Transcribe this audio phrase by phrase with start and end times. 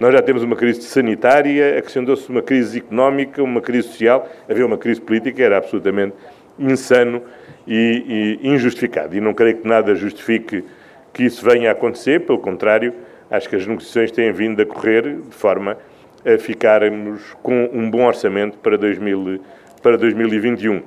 [0.00, 4.78] Nós já temos uma crise sanitária, acrescentou-se uma crise económica, uma crise social, havia uma
[4.78, 6.14] crise política, era absolutamente
[6.58, 7.22] insano
[7.66, 9.16] e, e injustificado.
[9.16, 10.64] E não creio que nada justifique
[11.12, 12.94] que isso venha a acontecer, pelo contrário,
[13.28, 15.76] acho que as negociações têm vindo a correr de forma
[16.24, 19.40] a ficarmos com um bom orçamento para, 2000,
[19.82, 20.82] para 2021.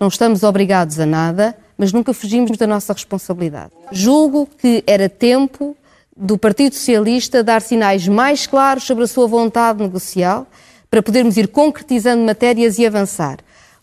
[0.00, 3.70] Não estamos obrigados a nada, mas nunca fugimos da nossa responsabilidade.
[3.92, 5.76] Julgo que era tempo
[6.18, 10.46] do Partido Socialista dar sinais mais claros sobre a sua vontade negocial
[10.90, 13.38] para podermos ir concretizando matérias e avançar.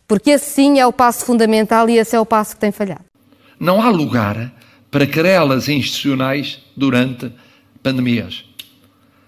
[0.08, 3.06] Porque esse sim é o passo fundamental e esse é o passo que tem falhado.
[3.60, 4.54] Não há lugar
[4.92, 7.32] para querelas institucionais durante
[7.82, 8.44] pandemias.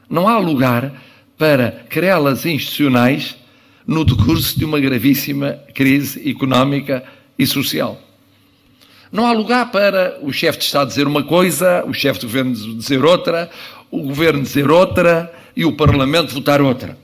[0.10, 0.92] Não há lugar
[1.38, 3.38] para querelas institucionais
[3.86, 7.04] no decurso de uma gravíssima crise económica
[7.40, 8.02] e social.
[9.12, 12.54] Não há lugar para o chefe de Estado dizer uma coisa, o chefe de governo
[12.54, 13.50] dizer outra,
[13.90, 16.98] o governo dizer outra e o Parlamento votar outra.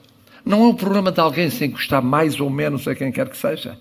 [0.45, 3.37] Não é o problema de alguém se encostar mais ou menos a quem quer que
[3.37, 3.77] seja.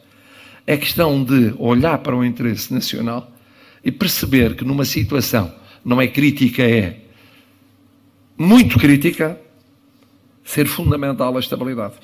[0.65, 3.29] É questão de olhar para o interesse nacional
[3.85, 5.53] e perceber que numa situação,
[5.85, 7.01] não é crítica, é
[8.39, 9.39] muito crítica,
[10.45, 11.95] ser fundamental a estabilidade.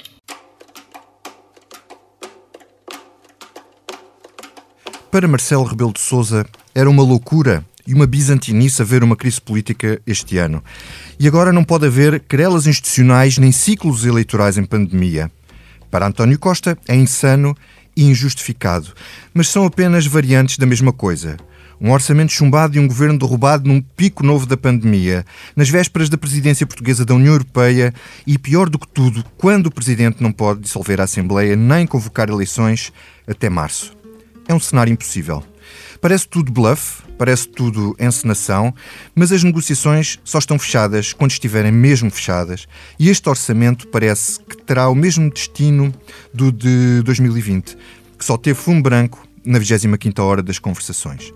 [5.10, 9.98] Para Marcelo Rebelo de Sousa, era uma loucura e uma bizantinice haver uma crise política
[10.06, 10.62] este ano.
[11.18, 15.30] E agora não pode haver querelas institucionais nem ciclos eleitorais em pandemia.
[15.90, 17.56] Para António Costa, é insano
[17.96, 18.92] e injustificado,
[19.32, 21.38] mas são apenas variantes da mesma coisa.
[21.80, 25.24] Um orçamento chumbado e um governo derrubado num pico novo da pandemia,
[25.56, 27.94] nas vésperas da presidência portuguesa da União Europeia
[28.26, 32.28] e, pior do que tudo, quando o presidente não pode dissolver a Assembleia nem convocar
[32.28, 32.92] eleições
[33.26, 33.97] até março.
[34.48, 35.44] É um cenário impossível.
[36.00, 38.74] Parece tudo bluff, parece tudo encenação,
[39.14, 42.66] mas as negociações só estão fechadas quando estiverem mesmo fechadas
[42.98, 45.92] e este orçamento parece que terá o mesmo destino
[46.32, 47.76] do de 2020,
[48.16, 51.32] que só teve fumo branco na 25ª hora das conversações.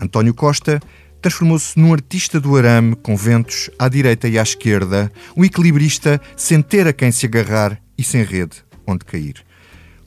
[0.00, 0.80] António Costa
[1.20, 6.62] transformou-se num artista do arame com ventos à direita e à esquerda, um equilibrista sem
[6.62, 9.44] ter a quem se agarrar e sem rede onde cair.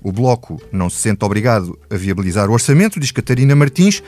[0.02, 4.02] O Bloco não se sente obrigado a viabilizar o orçamento, diz Catarina Martins,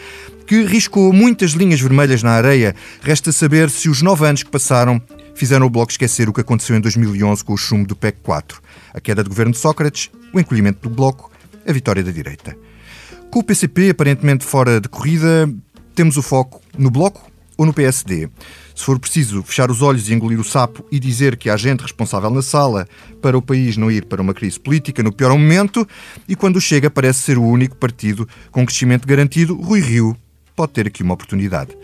[0.47, 2.75] que riscou muitas linhas vermelhas na areia.
[3.01, 5.01] Resta saber se os nove anos que passaram
[5.35, 8.61] fizeram o Bloco esquecer o que aconteceu em 2011 com o chumbo do PEC 4,
[8.93, 11.31] a queda do governo de Sócrates, o encolhimento do Bloco,
[11.67, 12.55] a vitória da direita.
[13.29, 15.49] Com o PCP aparentemente fora de corrida,
[15.95, 18.29] temos o foco no Bloco ou no PSD.
[18.81, 21.81] Se for preciso fechar os olhos e engolir o sapo e dizer que há gente
[21.81, 22.87] responsável na sala
[23.21, 25.87] para o país não ir para uma crise política no pior momento,
[26.27, 30.17] e quando chega parece ser o único partido com crescimento garantido, Rui Rio
[30.55, 31.77] pode ter aqui uma oportunidade.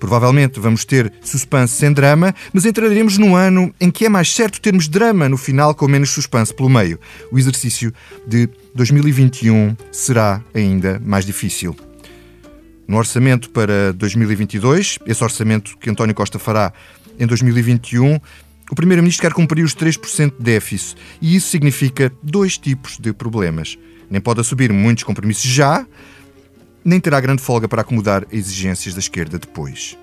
[0.00, 4.60] Provavelmente vamos ter suspense sem drama, mas entraremos num ano em que é mais certo
[4.60, 6.98] termos drama no final com menos suspense pelo meio.
[7.30, 7.94] O exercício
[8.26, 11.76] de 2021 será ainda mais difícil.
[12.92, 16.70] No orçamento para 2022, esse orçamento que António Costa fará
[17.18, 18.20] em 2021,
[18.70, 23.78] o Primeiro-Ministro quer cumprir os 3% de déficit e isso significa dois tipos de problemas.
[24.10, 25.86] Nem pode assumir muitos compromissos já,
[26.84, 29.96] nem terá grande folga para acomodar exigências da esquerda depois.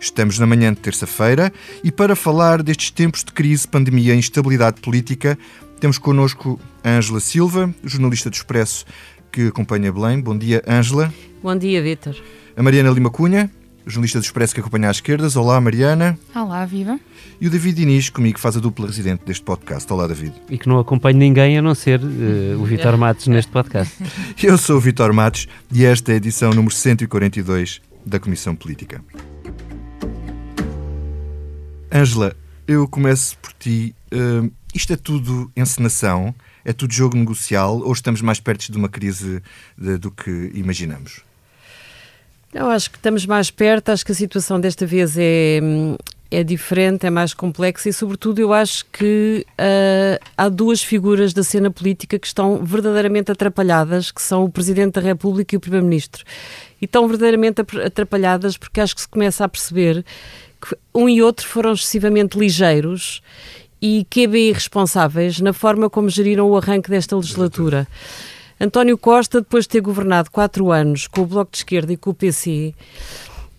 [0.00, 1.52] Estamos na manhã de terça-feira
[1.84, 5.38] e para falar destes tempos de crise, pandemia e instabilidade política,
[5.78, 8.86] temos connosco Ângela Silva, jornalista do Expresso
[9.30, 10.20] que acompanha Belém.
[10.20, 11.12] Bom dia, Ângela.
[11.42, 12.16] Bom dia, Vítor.
[12.56, 13.50] A Mariana Lima Cunha,
[13.86, 15.36] jornalista do Expresso que acompanha às esquerdas.
[15.36, 16.18] Olá, Mariana.
[16.34, 16.98] Olá, viva.
[17.40, 19.90] E o David Diniz, comigo, que faz a dupla residente deste podcast.
[19.92, 20.34] Olá, David.
[20.50, 23.94] E que não acompanha ninguém a não ser uh, o Vitor Matos neste podcast.
[24.42, 29.02] Eu sou o Vitor Matos e esta é a edição número 142 da Comissão Política.
[31.92, 32.36] Ângela,
[32.66, 33.94] eu começo por ti.
[34.12, 36.34] Uh, isto é tudo encenação?
[36.64, 39.42] É tudo jogo negocial ou estamos mais perto de uma crise
[39.76, 41.20] de, do que imaginamos?
[42.52, 45.60] Eu acho que estamos mais perto, acho que a situação desta vez é,
[46.30, 51.44] é diferente, é mais complexa e, sobretudo, eu acho que uh, há duas figuras da
[51.44, 56.24] cena política que estão verdadeiramente atrapalhadas, que são o Presidente da República e o Primeiro-Ministro.
[56.82, 60.04] E estão verdadeiramente atrapalhadas porque acho que se começa a perceber
[60.60, 63.22] que um e outro foram excessivamente ligeiros
[63.80, 67.86] e QB irresponsáveis na forma como geriram o arranque desta legislatura.
[68.60, 72.10] António Costa, depois de ter governado quatro anos com o Bloco de Esquerda e com
[72.10, 72.74] o PC,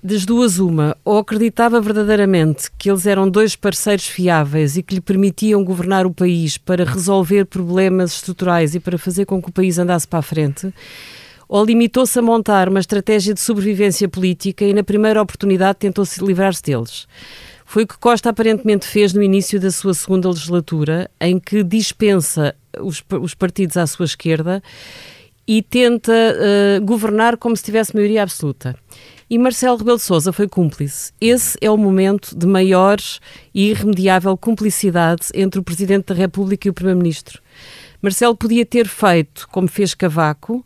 [0.04, 5.02] das duas uma, ou acreditava verdadeiramente que eles eram dois parceiros fiáveis e que lhe
[5.02, 9.78] permitiam governar o país para resolver problemas estruturais e para fazer com que o país
[9.78, 10.74] andasse para a frente,
[11.48, 16.64] ou limitou-se a montar uma estratégia de sobrevivência política e na primeira oportunidade tentou-se livrar-se
[16.64, 17.08] deles.
[17.72, 22.54] Foi o que Costa aparentemente fez no início da sua segunda legislatura, em que dispensa
[22.78, 24.62] os, os partidos à sua esquerda
[25.48, 28.76] e tenta uh, governar como se tivesse maioria absoluta.
[29.30, 31.14] E Marcelo Rebelo de Sousa foi cúmplice.
[31.22, 32.98] Esse é o momento de maior
[33.56, 37.42] e irremediável cumplicidade entre o Presidente da República e o Primeiro-Ministro.
[38.02, 40.62] Marcelo podia ter feito como fez Cavaco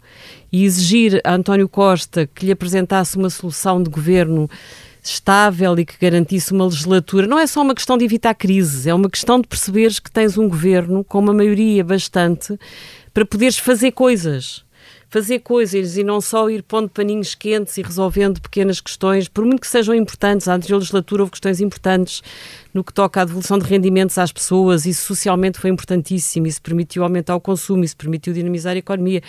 [0.51, 4.49] e exigir a António Costa que lhe apresentasse uma solução de governo
[5.09, 7.27] estável e que garantisse uma legislatura.
[7.27, 10.37] Não é só uma questão de evitar crises, é uma questão de perceberes que tens
[10.37, 12.57] um governo com uma maioria bastante
[13.13, 14.65] para poderes fazer coisas
[15.15, 19.61] fazer coisas e não só ir pondo paninhos quentes e resolvendo pequenas questões, por muito
[19.61, 20.45] que sejam importantes.
[20.47, 22.21] A anterior legislatura houve questões importantes
[22.73, 27.03] no que toca à devolução de rendimentos às pessoas, isso socialmente foi importantíssimo, isso permitiu
[27.03, 29.21] aumentar o consumo, isso permitiu dinamizar a economia.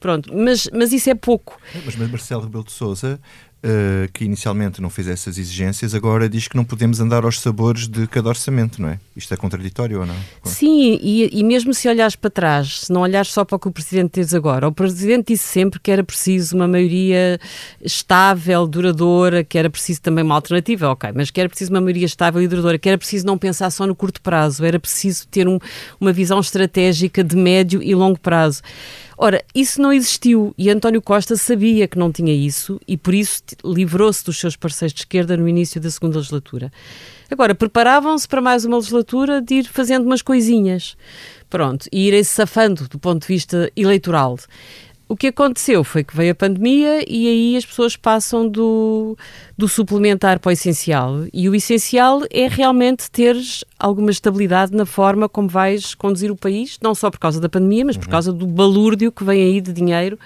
[0.00, 1.60] Pronto, mas, mas isso é pouco.
[1.84, 3.20] Mas, mas Marcelo Rebelo de Sousa
[3.66, 7.88] uh, que inicialmente não fez essas exigências, agora diz que não podemos andar aos sabores
[7.88, 8.98] de cada orçamento, não é?
[9.16, 10.14] Isto é contraditório ou não?
[10.44, 13.68] Sim, e, e mesmo se olhares para trás, se não olhares só para o que
[13.68, 17.38] o Presidente diz agora, o Presidente disse sempre que era preciso uma maioria
[17.82, 22.06] estável, duradoura, que era preciso também uma alternativa, ok, mas que era preciso uma maioria
[22.06, 25.48] estável e duradoura, que era preciso não pensar só no curto prazo, era preciso ter
[25.48, 25.58] um,
[26.00, 28.62] uma visão estratégica de médio e longo prazo.
[29.18, 33.42] Ora, isso não existiu e António Costa sabia que não tinha isso e por isso
[33.64, 36.70] livrou-se dos seus parceiros de esquerda no início da segunda legislatura.
[37.30, 40.96] Agora, preparavam-se para mais uma legislatura de ir fazendo umas coisinhas.
[41.48, 44.36] Pronto, e irem-se safando do ponto de vista eleitoral.
[45.08, 49.16] O que aconteceu foi que veio a pandemia e aí as pessoas passam do,
[49.56, 51.26] do suplementar para o essencial.
[51.32, 56.76] E o essencial é realmente teres alguma estabilidade na forma como vais conduzir o país,
[56.82, 58.10] não só por causa da pandemia, mas por uhum.
[58.10, 60.18] causa do balúrdio que vem aí de dinheiro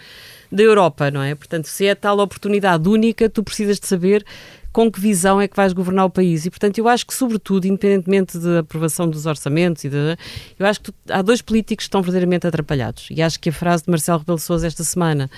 [0.51, 1.35] da Europa, não é?
[1.35, 4.25] Portanto, se é tal oportunidade única, tu precisas de saber
[4.73, 6.47] com que visão é que vais governar o país.
[6.47, 10.17] E, portanto, eu acho que, sobretudo, independentemente da aprovação dos orçamentos, e de,
[10.59, 13.09] eu acho que há dois políticos que estão verdadeiramente atrapalhados.
[13.11, 15.31] E acho que a frase de Marcelo Rebelo Sousa esta semana,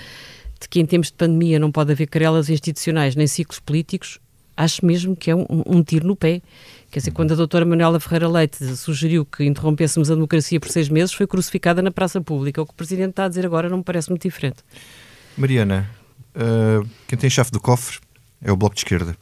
[0.59, 4.19] de que em tempos de pandemia não pode haver querelas institucionais nem ciclos políticos,
[4.55, 6.41] acho mesmo que é um, um tiro no pé.
[6.91, 10.89] Quer dizer, quando a doutora Manuela Ferreira Leite sugeriu que interrompêssemos a democracia por seis
[10.89, 12.61] meses, foi crucificada na praça pública.
[12.61, 14.57] O que o Presidente está a dizer agora não me parece muito diferente.
[15.35, 15.89] Mariana,
[16.35, 17.97] uh, quem tem chave do cofre
[18.43, 19.17] é o Bloco de Esquerda.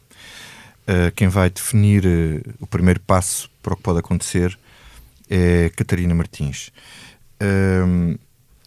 [0.82, 4.58] Uh, quem vai definir uh, o primeiro passo para o que pode acontecer
[5.30, 6.72] é Catarina Martins.
[7.40, 8.18] Uh,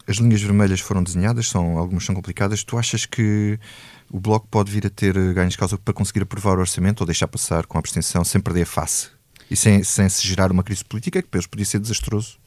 [0.07, 2.63] as linhas vermelhas foram desenhadas, são, algumas são complicadas.
[2.63, 3.59] Tu achas que
[4.09, 7.05] o Bloco pode vir a ter ganhos de causa para conseguir aprovar o orçamento ou
[7.05, 9.09] deixar passar com a abstenção sem perder a face?
[9.49, 12.37] E sem, sem se gerar uma crise política que depois podia ser desastroso?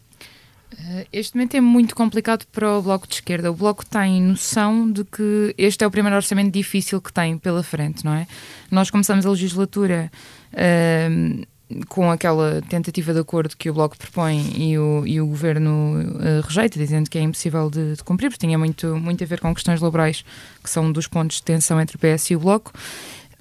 [1.12, 3.50] Este momento é muito complicado para o Bloco de Esquerda.
[3.50, 7.62] O Bloco tem noção de que este é o primeiro orçamento difícil que tem pela
[7.62, 8.26] frente, não é?
[8.70, 10.10] Nós começamos a legislatura
[10.52, 11.46] uh,
[11.88, 16.46] com aquela tentativa de acordo que o Bloco propõe e o, e o Governo uh,
[16.46, 19.54] rejeita, dizendo que é impossível de, de, cumprir, porque tinha muito, muito a ver com
[19.54, 20.24] questões laborais,
[20.62, 22.72] que são um dos pontos de tensão entre o PS e o Bloco.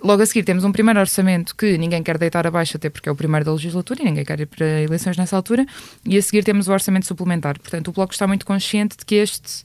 [0.03, 3.11] Logo a seguir temos um primeiro orçamento que ninguém quer deitar abaixo, até porque é
[3.11, 5.65] o primeiro da legislatura e ninguém quer ir para eleições nessa altura,
[6.05, 7.59] e a seguir temos o orçamento suplementar.
[7.59, 9.63] Portanto, o Bloco está muito consciente de que este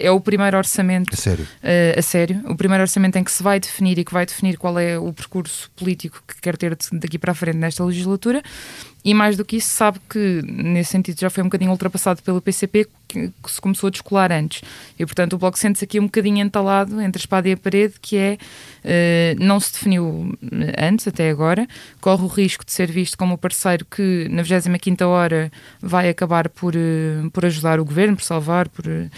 [0.00, 1.44] é o primeiro orçamento a sério.
[1.44, 4.56] Uh, a sério, o primeiro orçamento em que se vai definir e que vai definir
[4.56, 8.42] qual é o percurso político que quer ter daqui para a frente nesta legislatura
[9.04, 12.42] e mais do que isso, sabe que nesse sentido já foi um bocadinho ultrapassado pelo
[12.42, 14.62] PCP, que, que se começou a descolar antes.
[14.98, 17.94] E portanto o Bloco sente-se aqui um bocadinho entalado entre a espada e a parede,
[18.02, 18.36] que é
[18.84, 20.36] uh, não se definiu
[20.76, 21.66] antes, até agora,
[22.00, 25.50] corre o risco de ser visto como o parceiro que na 25 hora
[25.80, 29.08] vai acabar por, uh, por ajudar o governo, por salvar, por, uh,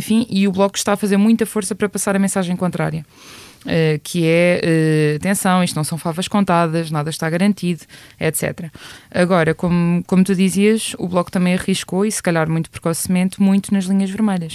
[0.00, 3.04] enfim, e o Bloco está a fazer muita força para passar a mensagem contrária.
[3.60, 7.82] Uh, que é, uh, atenção, isto não são favas contadas, nada está garantido,
[8.18, 8.70] etc.
[9.10, 13.74] Agora, como, como tu dizias, o Bloco também arriscou, e se calhar muito precocemente, muito
[13.74, 14.54] nas linhas vermelhas.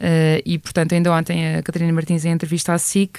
[0.00, 3.18] Uh, e, portanto, ainda ontem a Catarina Martins, em entrevista à SIC,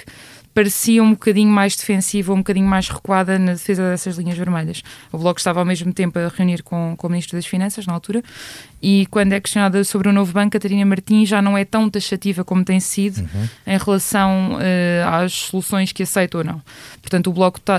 [0.58, 4.82] parecia um bocadinho mais defensiva, um bocadinho mais recuada na defesa dessas linhas vermelhas.
[5.12, 7.94] O Bloco estava ao mesmo tempo a reunir com, com o Ministro das Finanças, na
[7.94, 8.24] altura,
[8.82, 12.44] e quando é questionada sobre o novo banco, Catarina Martins já não é tão taxativa
[12.44, 13.48] como tem sido uhum.
[13.68, 16.60] em relação uh, às soluções que aceita ou não.
[17.04, 17.78] Portanto, o Bloco tá,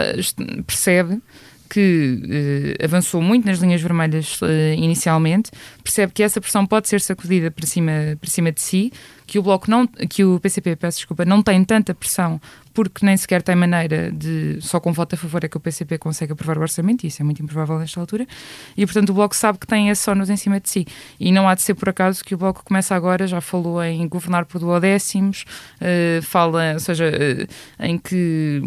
[0.65, 1.21] percebe
[1.69, 5.51] que uh, avançou muito nas linhas vermelhas uh, inicialmente,
[5.83, 8.93] percebe que essa pressão pode ser sacudida para cima, para cima de si,
[9.29, 12.41] que o Bloco não, que o PCP, peço desculpa, não tem tanta pressão
[12.79, 15.99] porque nem sequer tem maneira de, só com voto a favor é que o PCP
[15.99, 18.25] consegue aprovar o orçamento, e isso é muito improvável nesta altura,
[18.77, 20.87] e portanto o Bloco sabe que tem esse ónus em cima de si.
[21.19, 24.07] E não há de ser por acaso que o Bloco começa agora, já falou em
[24.07, 25.45] governar por duodécimos,
[25.81, 28.63] uh, fala, ou seja, uh, em que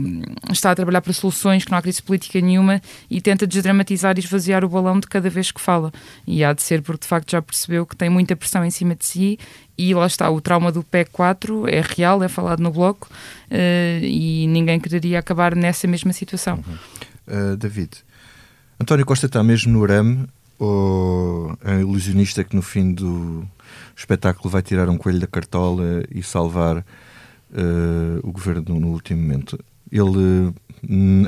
[0.51, 4.20] está a trabalhar para soluções, que não há crise política nenhuma, e tenta desdramatizar e
[4.20, 5.89] esvaziar o balão de cada vez que fala.
[6.27, 8.94] E há de ser porque de facto já percebeu que tem muita pressão em cima
[8.94, 9.39] de si
[9.78, 13.08] e lá está, o trauma do PEC 4 é real, é falado no bloco
[13.50, 16.63] uh, e ninguém quereria acabar nessa mesma situação.
[16.68, 17.54] Uhum.
[17.54, 17.92] Uh, David,
[18.80, 20.28] António Costa está mesmo no rame
[20.60, 23.48] ou é um ilusionista que no fim do
[23.96, 26.84] espetáculo vai tirar um coelho da cartola e salvar uh,
[28.22, 29.60] o governo no último momento?
[29.92, 30.54] Ele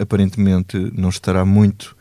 [0.02, 1.96] aparentemente não estará muito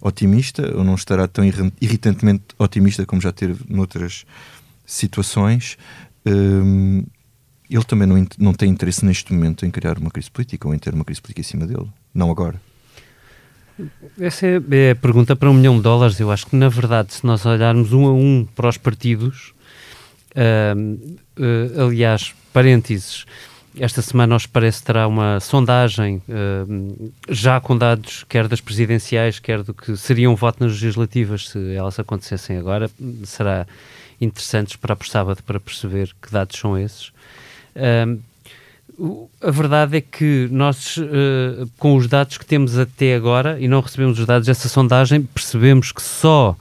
[0.00, 1.44] otimista ou não estará tão
[1.80, 4.24] irritantemente otimista como já teve noutras
[4.90, 5.78] situações,
[6.26, 7.04] um,
[7.70, 10.78] ele também não, não tem interesse neste momento em criar uma crise política ou em
[10.78, 11.88] ter uma crise política em cima dele.
[12.12, 12.60] Não agora.
[14.18, 16.18] Essa é, é a pergunta para um milhão de dólares.
[16.18, 19.54] Eu acho que, na verdade, se nós olharmos um a um para os partidos,
[20.34, 23.24] uh, uh, aliás, parênteses,
[23.78, 29.62] esta semana nos parece terá uma sondagem uh, já com dados quer das presidenciais, quer
[29.62, 32.90] do que seria um voto nas legislativas se elas acontecessem agora.
[33.24, 33.66] Será
[34.20, 37.12] interessantes para por sábado para perceber que dados são esses.
[39.42, 43.80] a verdade é que nós, uh, com os dados que temos até agora, e não
[43.80, 46.56] recebemos os dados dessa sondagem, percebemos que só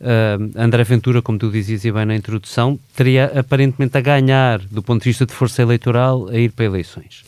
[0.00, 4.82] uh, André Ventura, como tu dizias e bem na introdução, teria aparentemente a ganhar, do
[4.82, 7.24] ponto de vista de força eleitoral, a ir para eleições.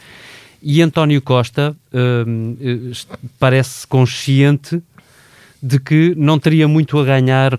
[0.62, 2.92] E António Costa uh,
[3.38, 4.82] parece consciente
[5.62, 7.58] de que não teria muito a ganhar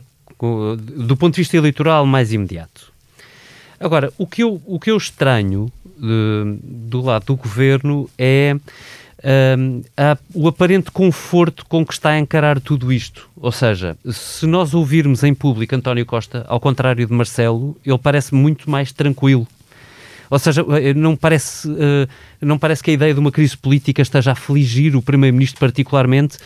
[0.77, 2.91] do ponto de vista eleitoral mais imediato.
[3.79, 8.55] Agora, o que eu, o que eu estranho de, do lado do governo é
[9.57, 13.29] um, a, o aparente conforto com que está a encarar tudo isto.
[13.35, 18.33] Ou seja, se nós ouvirmos em público António Costa, ao contrário de Marcelo, ele parece
[18.33, 19.47] muito mais tranquilo
[20.31, 22.07] ou seja, eh, não parece, uh,
[22.39, 26.37] não parece que a ideia de uma crise política esteja a afligir o Primeiro-Ministro particularmente.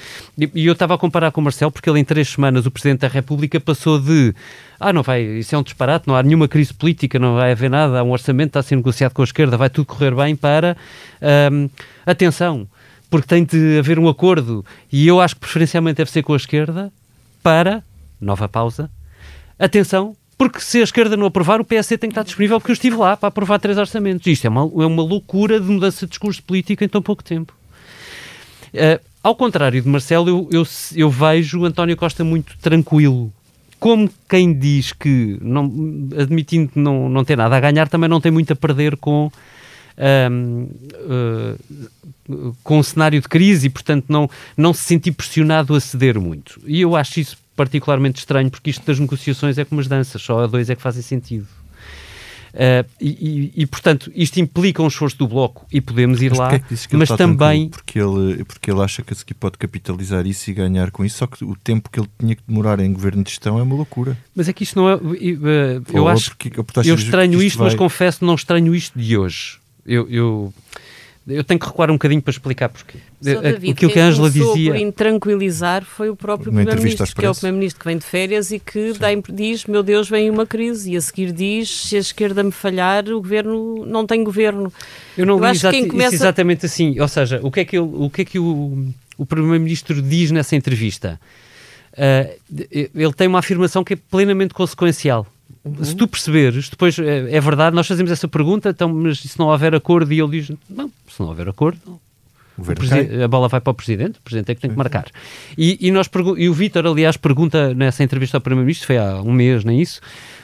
[0.55, 3.01] E eu estava a comparar com o Marcelo, porque ele em três semanas, o Presidente
[3.01, 4.33] da República, passou de
[4.79, 7.69] ah, não vai, isso é um disparate, não há nenhuma crise política, não vai haver
[7.69, 10.35] nada, há um orçamento, está a ser negociado com a esquerda, vai tudo correr bem
[10.35, 10.75] para
[11.51, 11.69] um,
[12.07, 12.67] atenção,
[13.09, 16.37] porque tem de haver um acordo, e eu acho que preferencialmente deve ser com a
[16.37, 16.91] esquerda,
[17.41, 17.83] para,
[18.19, 18.89] nova pausa,
[19.59, 22.75] atenção, porque se a esquerda não aprovar, o PSD tem que estar disponível, porque eu
[22.75, 24.27] estive lá para aprovar três orçamentos.
[24.27, 27.53] Isto é uma, é uma loucura de mudança de discurso político em tão pouco tempo.
[28.73, 33.31] Uh, ao contrário de Marcelo, eu, eu, eu, vejo António Costa muito tranquilo.
[33.79, 35.71] Como quem diz que, não,
[36.19, 39.31] admitindo que não, não tem nada a ganhar, também não tem muito a perder com,
[40.31, 40.67] um,
[42.27, 46.19] uh, com um cenário de crise e, portanto, não, não se sentir pressionado a ceder
[46.19, 46.59] muito.
[46.65, 50.43] E eu acho isso particularmente estranho, porque isto das negociações é como as danças, só
[50.43, 51.47] a dois é que fazem sentido.
[52.55, 56.39] Uh, e, e, e, portanto, isto implica um esforço do Bloco e podemos ir mas
[56.39, 57.67] lá, é que que mas também...
[57.67, 61.17] Porque ele, porque ele acha que a seguir pode capitalizar isso e ganhar com isso,
[61.17, 63.75] só que o tempo que ele tinha que demorar em governo de gestão é uma
[63.75, 64.17] loucura.
[64.33, 64.95] Mas é que isto não é...
[64.95, 66.29] Uh, eu Ou acho...
[66.29, 66.49] Porque,
[66.85, 67.67] eu estranho isto, isto vai...
[67.67, 69.59] mas confesso não estranho isto de hoje.
[69.85, 70.53] eu, eu
[71.27, 72.99] eu tenho que recuar um bocadinho para explicar porquê.
[73.19, 74.71] Só David, Aquilo que a Ângela dizia.
[74.71, 78.59] por intranquilizar foi o próprio Primeiro-Ministro, que é o Primeiro-Ministro que vem de férias e
[78.59, 80.91] que dá, diz: Meu Deus, vem uma crise.
[80.91, 84.71] E a seguir diz: Se a esquerda me falhar, o governo não tem governo.
[85.17, 86.13] Eu não eu acho que começa...
[86.13, 86.99] exatamente assim.
[86.99, 90.29] Ou seja, o que é que, ele, o, que, é que o, o Primeiro-Ministro diz
[90.29, 91.19] nessa entrevista?
[91.93, 95.25] Uh, ele tem uma afirmação que é plenamente consequencial.
[95.65, 95.83] Uhum.
[95.83, 99.47] Se tu perceberes, depois é, é, verdade, nós fazemos essa pergunta, então, mas se não
[99.47, 101.99] houver acordo, e ele diz: não, se não houver acordo,
[103.23, 105.07] a bola vai para o Presidente, o Presidente é que tem que marcar.
[105.57, 106.07] E, e, nós
[106.37, 109.99] e o Vítor, aliás, pergunta nessa entrevista ao Primeiro-Ministro, foi há um mês, nem isso,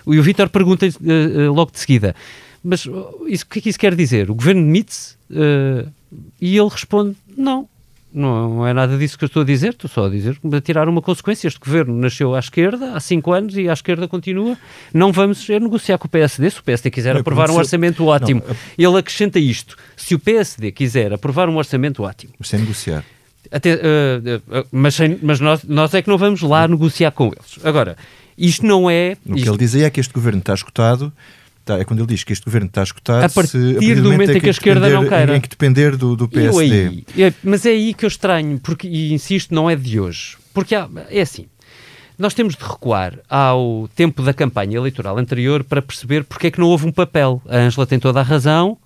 [0.07, 2.15] e o Vítor pergunta uh, uh, logo de seguida:
[2.63, 2.87] mas
[3.27, 4.31] isso, o que é que isso quer dizer?
[4.31, 5.15] O governo demite-se?
[5.29, 5.87] Uh,
[6.41, 7.69] e ele responde: não,
[8.13, 10.89] não é nada disso que eu estou a dizer, estou só a dizer a tirar
[10.89, 11.47] uma consequência.
[11.47, 14.57] Este governo nasceu à esquerda há cinco anos e à esquerda continua.
[14.93, 16.49] Não vamos negociar com o PSD.
[16.49, 20.19] Se o PSD quiser não, aprovar um orçamento ótimo, não, ele acrescenta isto: se o
[20.19, 22.33] PSD quiser aprovar um orçamento ótimo.
[22.37, 23.03] Mas sem negociar.
[23.51, 27.27] Até, uh, uh, mas sem, mas nós, nós é que não vamos lá negociar com
[27.27, 27.63] eles.
[27.63, 27.97] Agora,
[28.37, 29.17] isto não é.
[29.25, 31.11] O que ele dizia é que este governo está escutado
[31.63, 34.31] Tá, é quando ele diz que este governo está escutado a partir se, do momento
[34.31, 35.33] em que a esquerda não queira.
[35.33, 37.05] Tem que depender do, do PSD.
[37.15, 40.37] Aí, é, mas é aí que eu estranho, porque, e insisto, não é de hoje.
[40.53, 41.45] Porque há, é assim,
[42.17, 46.59] nós temos de recuar ao tempo da campanha eleitoral anterior para perceber porque é que
[46.59, 47.41] não houve um papel.
[47.47, 48.77] A Ângela tem toda a razão.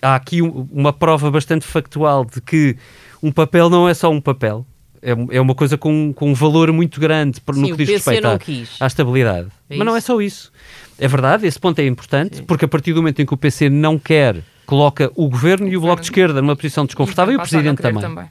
[0.00, 2.76] Há aqui um, uma prova bastante factual de que
[3.22, 4.64] um papel não é só um papel.
[5.02, 8.26] É, é uma coisa com, com um valor muito grande Sim, no que diz respeito
[8.26, 8.38] à,
[8.80, 9.48] à, estabilidade.
[9.68, 10.52] É Mas não é só isso.
[10.98, 13.70] É verdade, esse ponto é importante, porque a partir do momento em que o PC
[13.70, 17.34] não quer, coloca o governo o e o Bloco de Esquerda numa posição desconfortável e,
[17.34, 18.02] e o Presidente também.
[18.02, 18.26] também.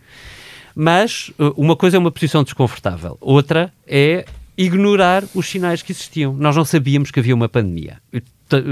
[0.76, 4.26] Mas uh, uma coisa é uma posição desconfortável, outra é
[4.58, 6.34] ignorar os sinais que existiam.
[6.34, 7.98] Nós não sabíamos que havia uma pandemia.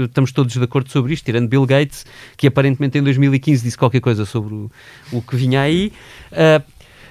[0.04, 2.04] Estamos todos de acordo sobre isto, tirando Bill Gates,
[2.36, 4.70] que aparentemente em 2015 disse qualquer coisa sobre o,
[5.12, 5.92] o que vinha aí.
[6.32, 6.62] Uh,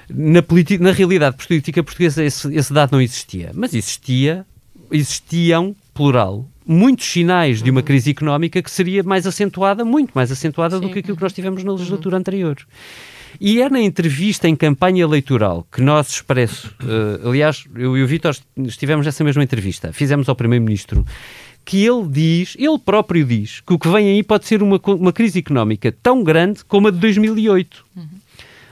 [0.10, 0.44] na,
[0.80, 4.46] na, realidade política portuguesa esse, esse dado não existia, mas existia,
[4.92, 7.86] existiam, plural, muitos sinais de uma uhum.
[7.86, 10.82] crise económica que seria mais acentuada, muito mais acentuada Sim.
[10.82, 12.20] do que aquilo que nós tivemos na legislatura uhum.
[12.20, 12.58] anterior.
[13.40, 18.08] E é na entrevista em campanha eleitoral que nós expresso, uh, aliás, eu e o
[18.08, 21.06] Vítor estivemos nessa mesma entrevista, fizemos ao Primeiro-Ministro,
[21.66, 25.12] que ele diz, ele próprio diz, que o que vem aí pode ser uma, uma
[25.12, 27.86] crise económica tão grande como a de 2008.
[27.96, 28.08] Uhum.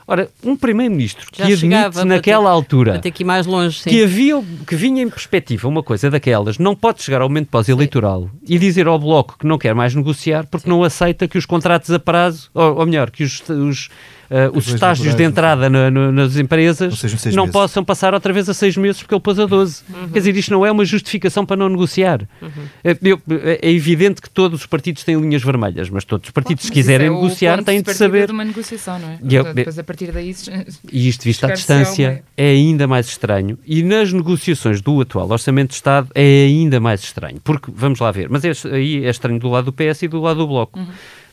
[0.08, 5.02] Ora, um primeiro-ministro que admite naquela ter, altura que, mais longe, que havia que vinha
[5.02, 9.38] em perspectiva uma coisa daquelas, não pode chegar ao momento pós-eleitoral e dizer ao Bloco
[9.38, 10.70] que não quer mais negociar porque sim.
[10.70, 13.90] não aceita que os contratos a prazo, ou, ou melhor, que os, os
[14.30, 17.02] uh, os estágios de entrada no, nas empresas
[17.34, 17.52] não meses.
[17.52, 19.84] possam passar outra vez a seis meses porque ele pôs a 12.
[19.90, 20.10] Uhum.
[20.10, 22.22] Quer dizer, isto não é uma justificação para não negociar.
[22.42, 22.50] Uhum.
[22.84, 23.22] É, eu,
[23.62, 27.08] é, evidente que todos os partidos têm linhas vermelhas, mas todos os partidos, se quiserem
[27.08, 28.28] é negociar, têm de saber.
[28.28, 29.20] De uma negociação, não é?
[29.24, 30.34] E, eu, Depois, a partir daí.
[30.92, 33.58] E isto, visto à distância, é ainda mais estranho.
[33.66, 37.40] E nas negociações do atual Orçamento de Estado, é ainda mais estranho.
[37.44, 40.22] Porque, vamos lá ver, mas é, aí é estranho do lado do PS e do
[40.22, 40.80] lado do Bloco.
[40.80, 40.88] Uhum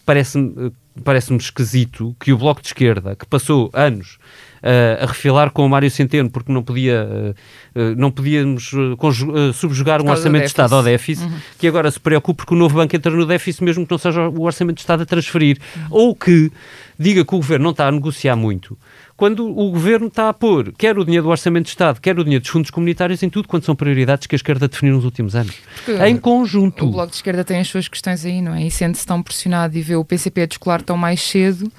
[0.05, 0.71] parece-me eh,
[1.05, 4.19] parece esquisito que o Bloco de Esquerda, que passou anos
[4.63, 7.35] uh, a refilar com o Mário Centeno porque não podia
[7.75, 11.39] uh, não podíamos uh, subjugar um orçamento de Estado ao déficit, uhum.
[11.59, 14.29] que agora se preocupe porque o novo banco entra no déficit mesmo que não seja
[14.29, 15.87] o orçamento de Estado a transferir, uhum.
[15.91, 16.51] ou que
[16.99, 18.77] diga que o governo não está a negociar muito,
[19.21, 22.25] quando o governo está a pôr quer o dinheiro do Orçamento de Estado, quer o
[22.25, 25.37] dinheiro dos fundos comunitários em tudo, quando são prioridades que a esquerda definiu nos últimos
[25.37, 25.55] anos.
[25.85, 26.87] Porque em conjunto.
[26.87, 28.65] O Bloco de Esquerda tem as suas questões aí, não é?
[28.65, 31.71] E sente-se tão pressionado e vê o PCP a descolar tão mais cedo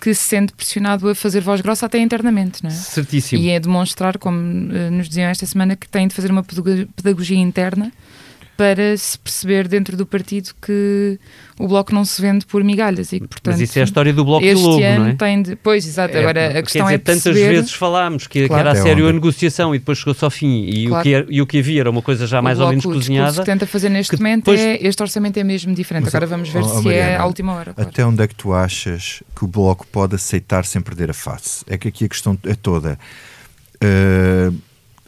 [0.00, 2.72] que se sente pressionado a fazer voz grossa até internamente, não é?
[2.72, 3.42] Certíssimo.
[3.42, 6.42] E é demonstrar, como uh, nos diziam esta semana, que tem de fazer uma
[6.96, 7.92] pedagogia interna
[8.56, 11.18] para se perceber dentro do partido que
[11.58, 14.24] o Bloco não se vende por migalhas e portanto, Mas isso é a história do
[14.24, 15.14] Bloco este Lobo, ano não é?
[15.14, 15.56] tem de...
[15.56, 17.34] Pois, exato, é, agora a questão dizer, é perceber...
[17.34, 18.62] tantas vezes falámos que, claro.
[18.64, 21.00] que era a sério a negociação e depois chegou-se ao fim e, claro.
[21.00, 22.78] o que era, e o que havia era uma coisa já o mais bloco, ou
[22.78, 23.32] menos cozinhada.
[23.32, 24.60] O que tenta fazer neste momento depois...
[24.60, 27.26] é, este orçamento é mesmo diferente, Mas, agora vamos ver oh, se Mariana, é à
[27.26, 27.74] última hora.
[27.74, 27.90] Claro.
[27.90, 31.64] Até onde é que tu achas que o Bloco pode aceitar sem perder a face?
[31.68, 32.98] É que aqui a questão é toda...
[33.76, 34.56] Uh,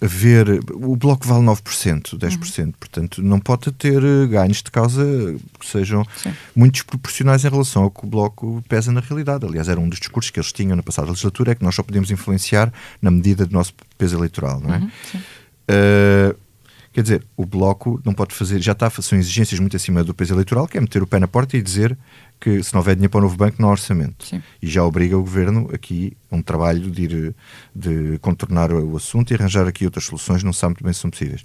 [0.00, 0.60] ver.
[0.72, 2.72] O bloco vale 9%, 10%, uhum.
[2.72, 5.04] portanto, não pode ter eh, ganhos de causa
[5.58, 6.32] que sejam Sim.
[6.54, 9.44] muito desproporcionais em relação ao que o bloco pesa na realidade.
[9.44, 11.82] Aliás, era um dos discursos que eles tinham na passada legislatura: é que nós só
[11.82, 14.78] podemos influenciar na medida do nosso peso eleitoral, não é?
[14.78, 14.90] Uhum.
[15.70, 16.47] Uh,
[16.92, 20.34] quer dizer, o bloco não pode fazer, já está, são exigências muito acima do peso
[20.34, 21.96] eleitoral, que é meter o pé na porta e dizer
[22.40, 24.26] que se não houver dinheiro para o novo banco, não há orçamento.
[24.26, 24.42] Sim.
[24.62, 27.34] E já obriga o governo aqui a um trabalho de ir
[27.74, 31.10] de contornar o assunto e arranjar aqui outras soluções, não sabe muito bem se são
[31.10, 31.42] possíveis.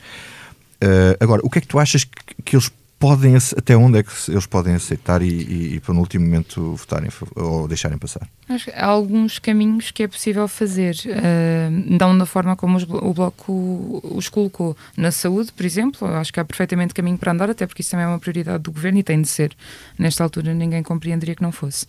[0.83, 2.69] Uh, agora, o que é que tu achas que, que eles
[3.03, 6.73] podem, até onde é que eles podem aceitar e, e, e para no último momento
[6.73, 8.29] votarem ou deixarem passar?
[8.47, 12.83] Acho que há alguns caminhos que é possível fazer, uh, não da forma como os,
[12.83, 14.77] o Bloco os colocou.
[14.95, 18.05] Na saúde, por exemplo, acho que há perfeitamente caminho para andar, até porque isso também
[18.05, 19.53] é uma prioridade do governo e tem de ser.
[19.99, 21.85] Nesta altura ninguém compreenderia que não fosse.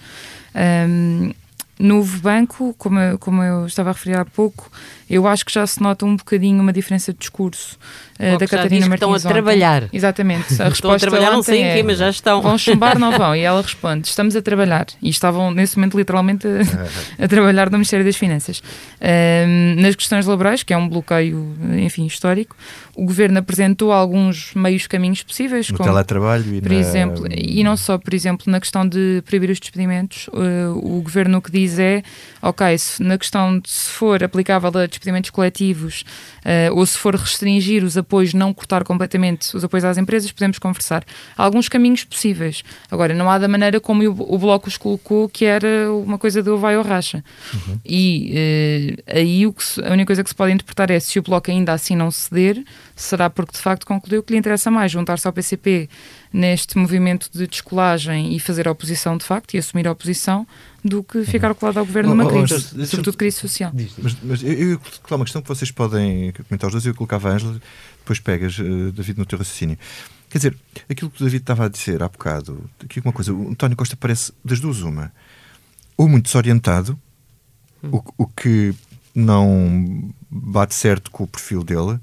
[0.88, 1.32] Um,
[1.76, 4.70] Novo banco, como como eu estava a referir há pouco,
[5.08, 7.78] eu acho que já se nota um bocadinho uma diferença de discurso
[8.18, 9.16] uh, da Catarina Martins.
[9.16, 9.88] Estão a trabalhar.
[9.92, 10.62] Exatamente.
[10.62, 12.40] A estão a trabalhar, não sei em quê, mas já estão.
[12.40, 13.34] Vão chumbar, não vão.
[13.36, 14.86] E ela responde: estamos a trabalhar.
[15.02, 16.54] E estavam, nesse momento, literalmente a,
[17.24, 18.58] a trabalhar no Ministério das Finanças.
[19.00, 22.56] Uh, nas questões laborais, que é um bloqueio, enfim, histórico,
[22.96, 25.68] o governo apresentou alguns meios caminhos possíveis.
[25.68, 26.78] No como, teletrabalho e por na...
[26.78, 31.38] exemplo, e não só, por exemplo, na questão de proibir os despedimentos, uh, o governo
[31.38, 32.02] o que diz é,
[32.40, 36.04] ok, se, na questão de se for aplicável a despedimentos coletivos
[36.44, 40.58] uh, ou se for restringir os apoios, não cortar completamente os apoios às empresas, podemos
[40.58, 41.04] conversar.
[41.36, 42.62] Há alguns caminhos possíveis.
[42.90, 46.42] Agora, não há da maneira como o, o Bloco os colocou, que era uma coisa
[46.42, 47.24] do vai ou racha.
[47.52, 47.78] Uhum.
[47.84, 51.18] E uh, aí o que se, a única coisa que se pode interpretar é se
[51.18, 52.62] o Bloco ainda assim não ceder,
[52.96, 55.88] será porque de facto concluiu que lhe interessa mais juntar-se ao PCP
[56.34, 60.44] neste movimento de descolagem e fazer oposição de facto e assumir a oposição
[60.84, 61.54] do que ficar uhum.
[61.54, 63.72] colado ao governo numa crise, oh, sobretudo crise social.
[64.02, 67.30] Mas, mas eu, eu colocar uma questão que vocês podem comentar os dois, eu colocava
[67.30, 67.60] a Ângela,
[68.00, 69.78] depois pegas, uh, David, no teu raciocínio.
[70.28, 70.56] Quer dizer,
[70.90, 73.96] aquilo que o David estava a dizer há bocado, aqui uma coisa, o António Costa
[73.96, 75.12] parece das duas uma,
[75.96, 76.98] ou muito desorientado,
[77.80, 77.90] hum.
[77.92, 78.74] o, o que
[79.14, 82.00] não bate certo com o perfil dele,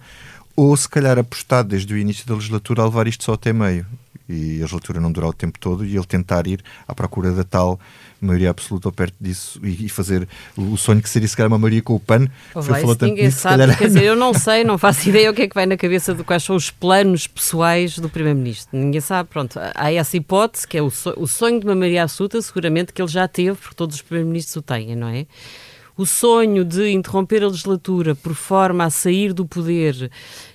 [0.56, 3.86] ou se calhar apostado desde o início da legislatura a levar isto só até meio
[4.32, 7.44] e a legislatura não durar o tempo todo e ele tentar ir à procura da
[7.44, 7.80] tal
[8.22, 11.82] maioria absoluta ou perto disso e, fazer o sonho que seria se calhar uma maioria
[11.82, 12.28] com o PAN.
[12.54, 13.78] Oh, vai, ninguém disso, sabe, calhar...
[13.78, 16.14] quer dizer, eu não sei, não faço ideia o que é que vai na cabeça
[16.14, 18.78] de quais são os planos pessoais do Primeiro-Ministro.
[18.78, 19.60] Ninguém sabe, pronto.
[19.74, 23.28] Há essa hipótese que é o sonho de uma maioria absoluta, seguramente que ele já
[23.28, 25.26] teve, porque todos os Primeiros-Ministros o têm, não é?
[26.02, 30.10] O sonho de interromper a legislatura por forma a sair do poder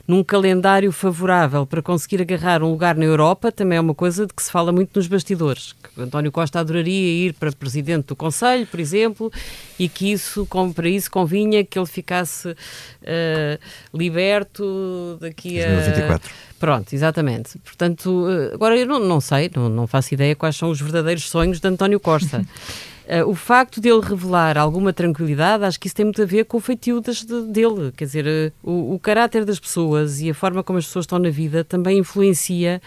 [0.06, 4.34] num calendário favorável para conseguir agarrar um lugar na Europa também é uma coisa de
[4.34, 5.72] que se fala muito nos bastidores.
[5.72, 9.32] Que António Costa adoraria ir para presidente do Conselho, por exemplo,
[9.78, 15.66] e que isso, para isso convinha que ele ficasse uh, liberto daqui a.
[15.66, 16.30] 2024.
[16.58, 17.58] Pronto, exatamente.
[17.58, 21.28] Portanto, eh, agora eu não, não sei, não, não faço ideia quais são os verdadeiros
[21.28, 22.42] sonhos de António Costa.
[23.06, 26.56] Uh, o facto dele revelar alguma tranquilidade, acho que isso tem muito a ver com
[26.56, 27.12] o feitio de,
[27.52, 27.92] dele.
[27.96, 31.18] Quer dizer, uh, o, o caráter das pessoas e a forma como as pessoas estão
[31.20, 32.82] na vida também influencia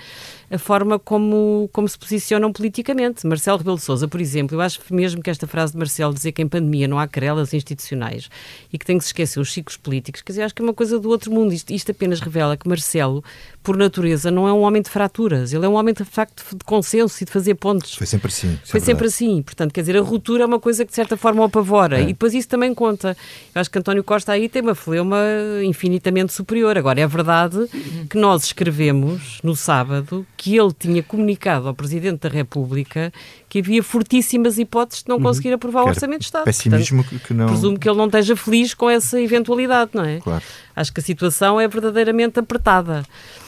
[0.52, 3.26] a forma como, como se posicionam politicamente.
[3.28, 6.32] Marcelo Rebelo de Sousa, por exemplo, eu acho mesmo que esta frase de Marcelo dizer
[6.32, 8.30] que em pandemia não há querelas institucionais
[8.72, 10.74] e que tem que se esquecer os ciclos políticos, quer dizer, acho que é uma
[10.74, 11.54] coisa do outro mundo.
[11.54, 13.24] Isto, isto apenas revela que Marcelo,
[13.62, 16.64] por natureza, não é um homem de fraturas, ele é um homem de facto de
[16.64, 17.96] consenso e de fazer pontos.
[17.96, 18.54] Foi sempre assim.
[18.54, 19.42] É Foi é sempre assim.
[19.42, 22.04] Portanto, quer dizer, a ruptura é uma coisa que de certa forma o apavora é.
[22.04, 23.16] e depois isso também conta.
[23.54, 25.18] Eu acho que António Costa aí tem uma fleuma
[25.64, 26.78] infinitamente superior.
[26.78, 27.68] Agora, é verdade
[28.10, 33.12] que nós escrevemos no sábado que ele tinha comunicado ao Presidente da República
[33.50, 35.24] que havia fortíssimas hipóteses de não uhum.
[35.24, 36.46] conseguir aprovar o Orçamento de Estado.
[36.46, 37.48] Pessimismo Portanto, que não...
[37.48, 40.22] Presumo que ele não esteja feliz com essa eventualidade, não é?
[40.22, 40.42] Claro.
[40.74, 43.04] Acho que a situação é verdadeiramente apertada.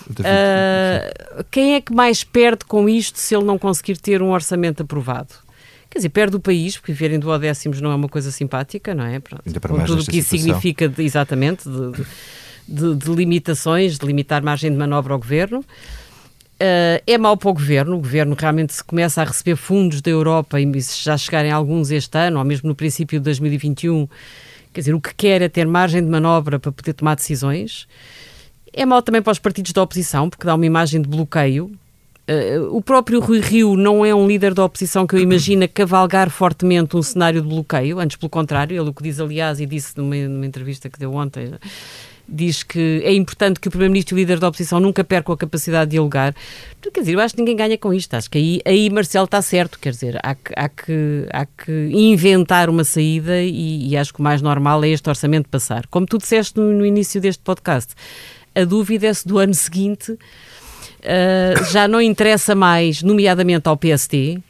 [0.10, 4.84] Uh, quem é que mais perde com isto se ele não conseguir ter um orçamento
[4.84, 5.34] aprovado?
[5.90, 9.18] Quer dizer, perde o país, porque viverem duodécimos não é uma coisa simpática, não é?
[9.22, 12.06] Pronto, com tudo o que isso significa, de, exatamente, de,
[12.68, 15.64] de, de, limitações, de limitar margem de manobra ao governo.
[16.62, 17.96] Uh, é mau para o governo.
[17.96, 21.90] O governo realmente se começa a receber fundos da Europa e se já chegarem alguns
[21.90, 24.08] este ano, ou mesmo no princípio de 2021,
[24.72, 27.88] quer dizer, o que quer é ter margem de manobra para poder tomar decisões.
[28.72, 31.72] É mau também para os partidos da oposição, porque dá uma imagem de bloqueio.
[32.30, 36.30] Uh, o próprio Rui Rio não é um líder da oposição que eu imagino cavalgar
[36.30, 39.98] fortemente um cenário de bloqueio, antes pelo contrário, ele o que diz, aliás, e disse
[39.98, 41.56] numa, numa entrevista que deu ontem,
[42.32, 45.38] diz que é importante que o Primeiro-Ministro e o líder da oposição nunca percam a
[45.38, 46.34] capacidade de dialogar.
[46.82, 48.14] Quer dizer, eu acho que ninguém ganha com isto.
[48.14, 49.78] Acho que aí, aí Marcelo está certo.
[49.80, 54.20] Quer dizer, há que, há que, há que inventar uma saída e, e acho que
[54.20, 55.86] o mais normal é este orçamento passar.
[55.88, 57.94] Como tu disseste no, no início deste podcast,
[58.56, 64.42] a dúvida é se do ano seguinte uh, já não interessa mais, nomeadamente ao PST,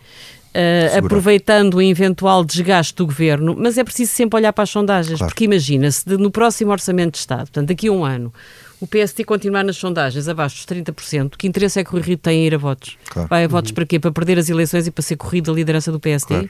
[0.54, 5.18] Uh, aproveitando o eventual desgaste do governo, mas é preciso sempre olhar para as sondagens,
[5.18, 5.32] claro.
[5.32, 8.34] porque imagina-se no próximo Orçamento de Estado, portanto, daqui a um ano,
[8.82, 12.44] o PST continuar nas sondagens abaixo dos 30%, que interesse é que o Rio tem
[12.44, 12.98] a ir a votos?
[13.10, 13.30] Claro.
[13.30, 13.76] Vai a votos uhum.
[13.76, 14.00] para quê?
[14.00, 16.28] Para perder as eleições e para ser corrido a liderança do PST?
[16.28, 16.50] Claro.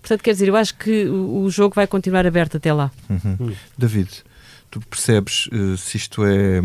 [0.00, 2.90] Portanto, quer dizer, eu acho que o, o jogo vai continuar aberto até lá.
[3.08, 3.36] Uhum.
[3.38, 3.52] Uhum.
[3.76, 4.08] David,
[4.70, 6.60] tu percebes uh, se isto é.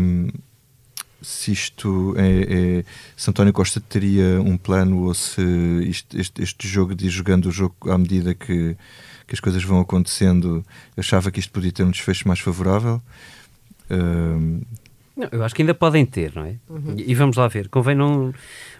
[1.24, 2.84] Se isto é, é,
[3.16, 5.42] se António Costa teria um plano ou se
[5.82, 8.76] isto, este, este, jogo de ir jogando o jogo à medida que,
[9.26, 10.64] que as coisas vão acontecendo
[10.96, 13.00] achava que isto podia ter um desfecho mais favorável
[13.90, 14.66] uh...
[15.16, 16.56] não, eu acho que ainda podem ter, não é?
[16.68, 16.94] Uhum.
[16.98, 17.68] E, e, vamos lá ver.
[17.68, 18.34] Convém não,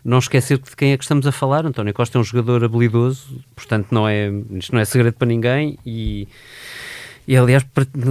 [0.05, 1.65] não esquecer de quem é que estamos a falar.
[1.65, 5.79] António Costa é um jogador habilidoso, portanto não é, isto não é segredo para ninguém
[5.87, 6.29] e
[7.27, 7.65] e aliás,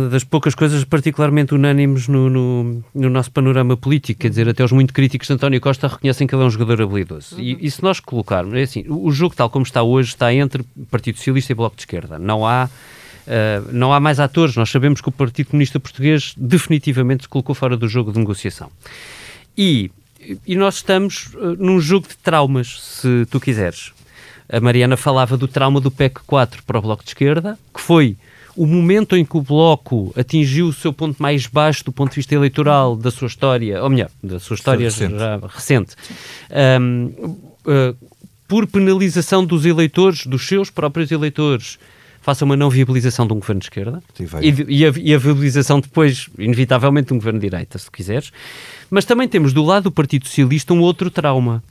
[0.10, 4.72] das poucas coisas particularmente unânimes no, no, no, nosso panorama político, quer dizer, até os
[4.72, 7.40] muito críticos de António Costa reconhecem que ele é um jogador habilidoso.
[7.40, 10.64] E, e se nós colocarmos, é assim, o jogo tal como está hoje está entre
[10.90, 12.18] Partido Socialista e Bloco de Esquerda.
[12.18, 14.56] Não há, uh, não há mais atores.
[14.56, 18.72] Nós sabemos que o Partido Comunista Português definitivamente se colocou fora do jogo de negociação.
[19.56, 19.92] E,
[20.48, 23.94] e nós estamos uh, num jogo de traumas, se tu quiseres.
[24.50, 28.18] A Mariana falava do trauma do PEC 4 para o Bloco de Esquerda, que foi
[28.56, 32.18] o momento em que o Bloco atingiu o seu ponto mais baixo do ponto de
[32.18, 35.96] vista eleitoral da sua história, ou melhor, da sua história recente, já recente
[36.80, 37.06] um,
[37.66, 37.96] uh,
[38.48, 41.80] por penalização dos eleitores, dos seus próprios eleitores,
[42.22, 44.02] faça uma não viabilização de um governo de esquerda
[44.42, 48.32] e, e, a, e, a, viabilização depois, inevitavelmente, de um governo de direita, se quiseres.
[48.90, 51.64] Mas também temos do lado do Partido Socialista um outro trauma,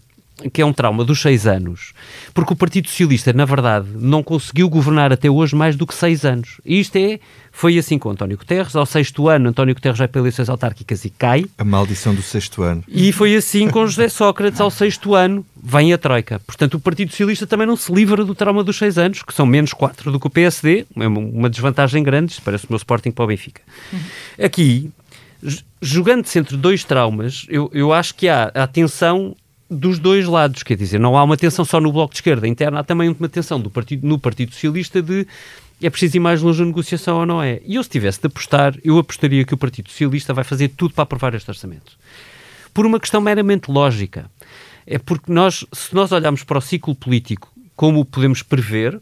[0.53, 1.93] que é um trauma dos seis anos,
[2.35, 6.25] porque o Partido Socialista, na verdade, não conseguiu governar até hoje mais do que seis
[6.25, 6.61] anos.
[6.65, 7.21] E isto é,
[7.53, 8.75] foi assim com António Guterres.
[8.75, 11.45] Ao sexto ano, António Guterres vai para eleições autárquicas e cai.
[11.59, 12.83] A maldição do sexto ano.
[12.89, 14.61] E foi assim com José Sócrates.
[14.61, 16.41] Ao sexto ano, vem a Troika.
[16.41, 19.47] Portanto, o Partido Socialista também não se livra do trauma dos seis anos, que são
[19.47, 20.87] menos quatro do que o PSD.
[20.97, 22.33] É uma desvantagem grande.
[22.33, 23.61] Isto parece o meu Sporting para o Benfica.
[24.43, 24.91] Aqui,
[25.81, 29.37] jogando-se entre dois traumas, eu, eu acho que há a tensão
[29.73, 32.81] dos dois lados, quer dizer, não há uma tensão só no Bloco de Esquerda interna,
[32.81, 35.27] há também uma tensão do partido, no Partido Socialista de
[35.83, 37.61] é preciso ir mais longe na negociação ou não é.
[37.67, 40.95] E eu, se tivesse de apostar, eu apostaria que o Partido Socialista vai fazer tudo
[40.95, 41.99] para aprovar este orçamento.
[42.73, 44.31] Por uma questão meramente lógica.
[44.87, 49.01] É porque nós, se nós olharmos para o ciclo político como podemos prever,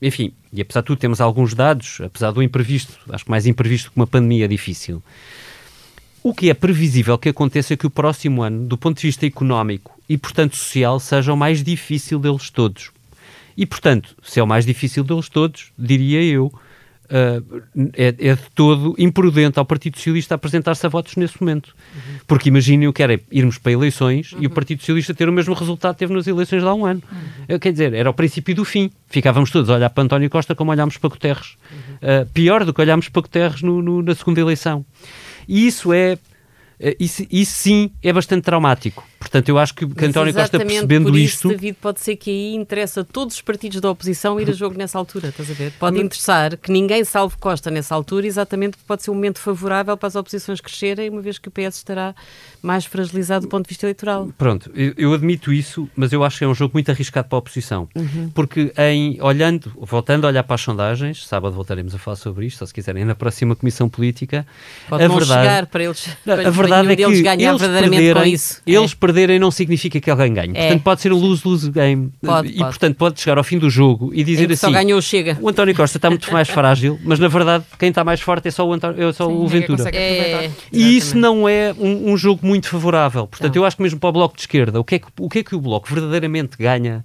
[0.00, 3.90] enfim, e apesar de tudo temos alguns dados, apesar do imprevisto, acho que mais imprevisto
[3.90, 5.02] que uma pandemia é difícil,
[6.24, 9.26] o que é previsível que aconteça é que o próximo ano, do ponto de vista
[9.26, 12.90] económico e, portanto, social, seja o mais difícil deles todos.
[13.54, 18.42] E, portanto, se é o mais difícil deles todos, diria eu, uh, é, é, de
[18.54, 21.76] todo imprudente ao Partido Socialista apresentar-se a votos nesse momento.
[21.94, 22.18] Uhum.
[22.26, 24.42] Porque imaginem o que era irmos para eleições uhum.
[24.42, 24.50] e o.
[24.50, 27.02] Partido Socialista ter o mesmo resultado que teve nas eleições de há um ano.
[27.50, 27.58] Uhum.
[27.58, 28.90] Quer dizer, era o princípio do fim.
[29.08, 31.58] Ficávamos todos a olhar para António Costa como olhámos para Guterres.
[31.96, 34.86] Uh, pior do que olhámos para Guterres no, no, na segunda eleição.
[35.48, 36.18] E isso é.
[36.98, 39.06] Isso, isso sim é bastante traumático.
[39.18, 41.48] Portanto, eu acho que, que António Costa percebendo por isso, isto.
[41.48, 44.76] David, pode ser que aí interessa a todos os partidos da oposição ir a jogo
[44.76, 45.72] nessa altura, estás a ver?
[45.78, 49.96] Pode interessar que ninguém salve Costa nessa altura, exatamente porque pode ser um momento favorável
[49.96, 52.14] para as oposições crescerem, uma vez que o PS estará
[52.64, 54.28] mais fragilizado do ponto de vista eleitoral.
[54.36, 57.36] Pronto, eu, eu admito isso, mas eu acho que é um jogo muito arriscado para
[57.36, 57.88] a oposição.
[57.94, 58.30] Uhum.
[58.34, 62.60] Porque em olhando, voltando a olhar para as sondagens, sábado voltaremos a falar sobre isto,
[62.62, 64.46] ou se quiserem, na próxima Comissão Política,
[64.88, 68.24] pode a não verdade, chegar para eles, para a verdade é que eles perderem, com
[68.24, 68.62] isso.
[68.66, 68.96] Eles é.
[68.98, 70.52] perderem não significa que alguém ganhe.
[70.56, 70.62] É.
[70.62, 72.10] Portanto, pode ser um lose-lose game.
[72.22, 72.70] Pode, e, pode.
[72.70, 74.56] portanto, pode chegar ao fim do jogo e dizer assim...
[74.66, 75.38] só ganhou, chega.
[75.40, 78.50] O António Costa está muito mais frágil, mas na verdade quem está mais forte é
[78.50, 79.90] só o, António, é só Sim, o Ventura.
[79.90, 83.26] É, e isso não é um, um, jogo muito favorável.
[83.26, 85.28] Portanto, eu acho que mesmo para o Bloco de Esquerda, o que é que o,
[85.28, 87.04] que é que o Bloco verdadeiramente ganha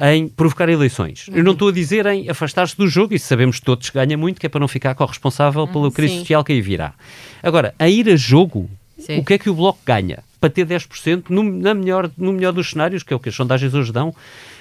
[0.00, 1.26] em provocar eleições.
[1.28, 1.36] Uhum.
[1.36, 4.40] Eu não estou a dizer em afastar-se do jogo, isso sabemos todos que ganha muito,
[4.40, 6.94] que é para não ficar corresponsável uhum, pela crise social que aí virá.
[7.42, 9.18] Agora, a ir a jogo, Sim.
[9.18, 10.20] o que é que o Bloco ganha?
[10.40, 13.34] Para ter 10% no, na melhor, no melhor dos cenários, que é o que as
[13.34, 14.14] sondagens hoje dão,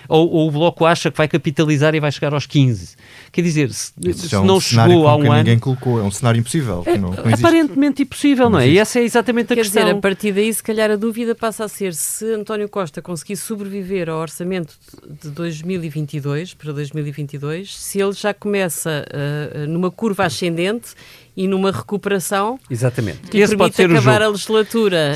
[0.10, 2.96] ou, ou, o Bloco acha que vai capitalizar e vai chegar aos 15.
[3.32, 5.34] Quer dizer, se, se é um não chegou há um ano...
[5.34, 6.84] ninguém colocou, é um cenário impossível.
[6.86, 8.70] É, não, não aparentemente impossível, não, é?
[8.70, 9.82] E essa é exatamente a Quer questão.
[9.82, 13.02] Quer dizer, a partir daí, se calhar a dúvida passa a ser se António Costa
[13.02, 14.74] conseguir sobreviver ao orçamento
[15.22, 20.96] de 2022, para 2022, se ele já começa uh, numa curva ascendente
[21.38, 23.30] e numa recuperação Exatamente.
[23.30, 25.14] que Esse pode ser acabar a legislatura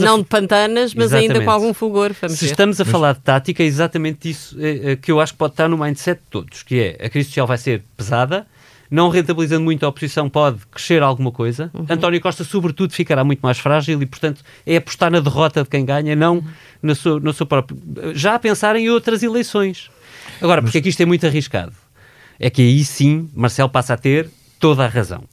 [0.00, 0.18] não a...
[0.18, 1.32] de pantanas, mas Exatamente.
[1.32, 2.14] ainda com algum fulgor.
[2.14, 2.50] Se ver.
[2.50, 2.92] estamos a mas...
[2.92, 5.78] falar de tática, é exatamente isso é, é, que eu acho que pode estar no
[5.78, 8.46] mindset de todos, que é a crise social vai ser pesada,
[8.90, 11.70] não rentabilizando muito a oposição pode crescer alguma coisa.
[11.74, 11.86] Uhum.
[11.88, 15.84] António Costa, sobretudo, ficará muito mais frágil e, portanto, é apostar na derrota de quem
[15.84, 16.44] ganha, não uhum.
[16.82, 17.76] na, sua, na sua própria...
[18.14, 19.90] Já a pensar em outras eleições.
[20.40, 21.72] Agora, porque é que isto é muito arriscado?
[22.38, 24.28] É que aí sim Marcelo passa a ter
[24.58, 25.24] toda a razão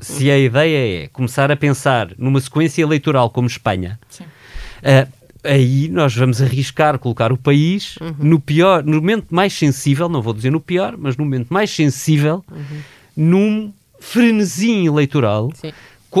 [0.00, 5.12] se a ideia é começar a pensar numa sequência eleitoral como Espanha, uh,
[5.44, 8.14] aí nós vamos arriscar colocar o país uhum.
[8.18, 11.70] no pior, no momento mais sensível, não vou dizer no pior, mas no momento mais
[11.70, 12.80] sensível, uhum.
[13.16, 15.72] num frenesim eleitoral Sim.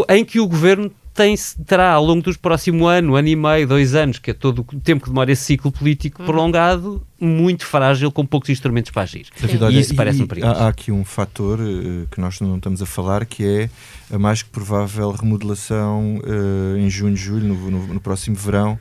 [0.08, 1.34] em que o governo tem,
[1.66, 4.80] terá ao longo do próximo ano, ano e meio, dois anos, que é todo o
[4.80, 6.26] tempo que demora esse ciclo político uhum.
[6.26, 9.26] prolongado, muito frágil, com poucos instrumentos para agir.
[9.40, 10.54] David, olha, e isso parece-me perigoso.
[10.54, 14.18] Há, há, aqui um fator uh, que nós não estamos a falar, que é a
[14.18, 18.78] mais que provável remodelação uh, em junho, julho, no, no, no próximo verão,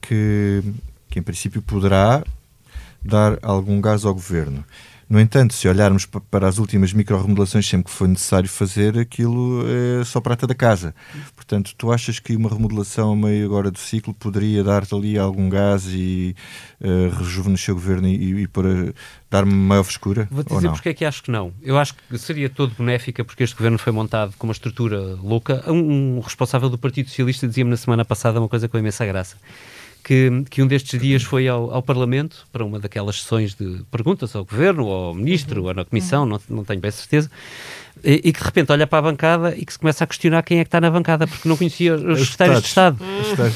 [0.00, 0.62] que,
[1.10, 2.22] que em princípio poderá
[3.04, 4.64] dar algum gás ao governo.
[5.08, 9.64] No entanto, se olharmos para as últimas micro-remodelações, sempre que foi necessário fazer, aquilo
[10.00, 10.92] é só prata da casa.
[11.36, 15.48] Portanto, tu achas que uma remodelação a meio agora do ciclo poderia dar-te ali algum
[15.48, 16.34] gás e
[16.80, 18.92] uh, rejuvenescer o governo e, e para
[19.30, 20.26] dar-me maior frescura?
[20.28, 21.52] Vou dizer porque é que acho que não.
[21.62, 25.62] Eu acho que seria todo benéfica porque este governo foi montado com uma estrutura louca.
[25.70, 29.36] Um, um responsável do Partido Socialista dizia-me na semana passada uma coisa com imensa graça
[30.06, 34.36] que, que um destes dias foi ao, ao, Parlamento para uma daquelas sessões de perguntas
[34.36, 37.28] ao Governo, ou ao Ministro, ou na Comissão, não, não tenho bem certeza,
[38.04, 40.42] e, e, que de repente olha para a bancada e que se começa a questionar
[40.42, 42.98] quem é que está na bancada, porque não conhecia os secretários de Estado.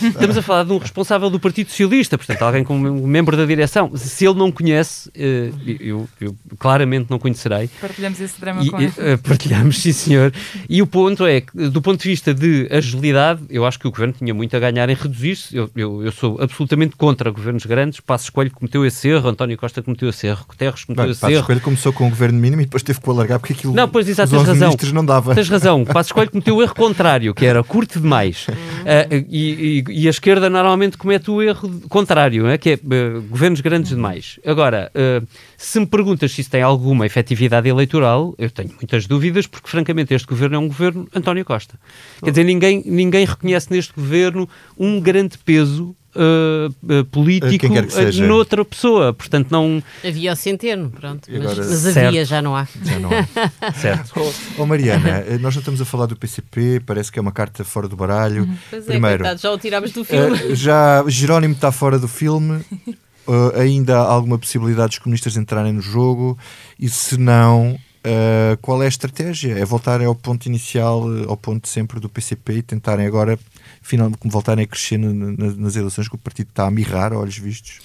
[0.03, 3.91] Estamos a falar de um responsável do Partido Socialista, portanto, alguém como membro da direção.
[3.97, 7.69] Se ele não conhece, uh, eu, eu, claramente não conhecerei.
[7.81, 8.89] Partilhamos esse drama e, com ele.
[8.89, 10.33] Uh, partilhamos, sim senhor.
[10.69, 13.91] E o ponto é que, do ponto de vista de agilidade, eu acho que o
[13.91, 15.57] Governo tinha muito a ganhar em reduzir-se.
[15.57, 18.01] Eu, eu, eu, sou absolutamente contra governos grandes.
[18.01, 21.33] Passo Escolho cometeu esse erro, António Costa cometeu esse erro, Guterres cometeu Bem, esse Passo
[21.33, 21.41] erro.
[21.43, 23.75] Escolho começou com um governo mínimo e depois teve que o alargar porque aquilo...
[23.75, 24.77] Não, pois tens razão.
[24.93, 25.35] Não dava.
[25.35, 25.85] Tens razão.
[25.85, 28.47] Passo Escolho cometeu o erro contrário, que era curto demais.
[28.49, 32.59] Uh, e, e, e, a esquerda normalmente comete o erro contrário, é?
[32.59, 34.41] que é uh, governos grandes demais.
[34.45, 39.47] Agora, uh, se me perguntas se isso tem alguma efetividade eleitoral, eu tenho muitas dúvidas,
[39.47, 41.79] porque francamente este governo é um governo António Costa.
[42.23, 48.65] Quer dizer, ninguém, ninguém reconhece neste governo um grande peso Uh, uh, político uh, noutra
[48.65, 49.13] pessoa.
[49.13, 49.81] Portanto, não.
[50.05, 51.31] Havia o centeno, pronto.
[51.33, 52.67] Agora, mas, mas havia, já não há.
[52.83, 53.73] Já não há.
[53.79, 54.13] certo.
[54.17, 57.63] Oh, oh, Mariana, nós já estamos a falar do PCP, parece que é uma carta
[57.63, 58.43] fora do baralho.
[58.43, 58.57] Uhum.
[58.69, 60.37] Pois é, Primeiro, coitado, já o tirámos do filme.
[60.57, 62.61] já Jerónimo está fora do filme.
[63.55, 66.37] ainda há alguma possibilidade dos comunistas entrarem no jogo?
[66.79, 69.59] E se não, Uh, qual é a estratégia?
[69.59, 73.39] É voltar ao ponto inicial, ao ponto sempre do PCP e tentarem agora
[73.81, 77.81] finalmente voltarem a crescer nas eleições que o partido está a mirrar, olhos vistos?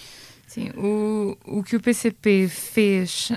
[0.47, 3.36] Sim, o, o que o PCP fez uh,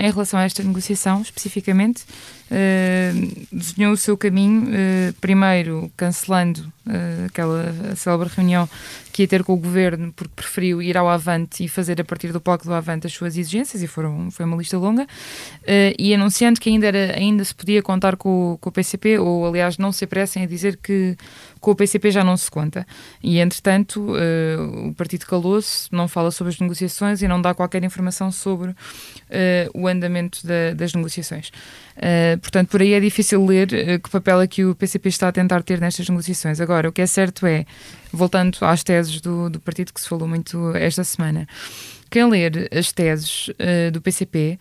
[0.00, 2.04] em relação a esta negociação, especificamente,
[2.50, 6.72] uh, desenhou o seu caminho, uh, primeiro cancelando
[7.24, 8.68] aquela célebre reunião
[9.12, 12.32] que ia ter com o governo, porque preferiu ir ao Avante e fazer a partir
[12.32, 15.06] do palco do Avante as suas exigências, e foram, foi uma lista longa,
[15.96, 19.78] e anunciando que ainda, era, ainda se podia contar com, com o PCP, ou aliás,
[19.78, 21.16] não se apressem a dizer que
[21.60, 22.86] com o PCP já não se conta.
[23.22, 27.84] E, entretanto, uh, o partido calou-se, não fala sobre as negociações e não dá qualquer
[27.84, 28.74] informação sobre uh,
[29.74, 31.48] o andamento da, das negociações.
[31.96, 35.32] Uh, portanto, por aí é difícil ler que papel é que o PCP está a
[35.32, 36.60] tentar ter nestas negociações.
[36.60, 37.64] Agora, o que é certo é,
[38.12, 41.46] voltando às teses do, do partido que se falou muito esta semana,
[42.10, 43.50] quem ler as teses
[43.92, 44.58] do PCP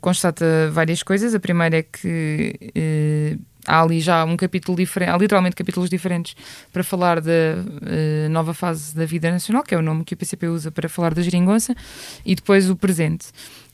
[0.00, 1.34] constata várias coisas.
[1.34, 6.34] A primeira é que há ali já um capítulo diferente, há literalmente capítulos diferentes
[6.72, 10.16] para falar da uh, nova fase da vida nacional, que é o nome que o
[10.16, 11.74] PCP usa para falar da geringonça,
[12.24, 13.26] e depois o presente.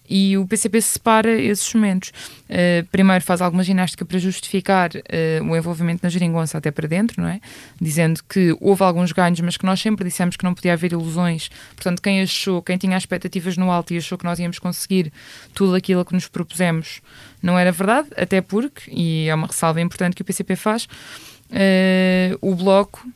[0.08, 2.12] E o PCP separa esses momentos.
[2.44, 7.22] Uh, primeiro faz alguma ginástica para justificar uh, o envolvimento na geringonça até para dentro,
[7.22, 7.40] não é?
[7.80, 11.50] Dizendo que houve alguns ganhos, mas que nós sempre dissemos que não podia haver ilusões.
[11.74, 15.10] Portanto, quem achou, quem tinha expectativas no alto e achou que nós íamos conseguir
[15.54, 17.00] tudo aquilo que nos propusemos,
[17.42, 22.38] não era verdade, até porque, e é uma ressalva importante que o PCP faz, uh,
[22.42, 23.06] o Bloco,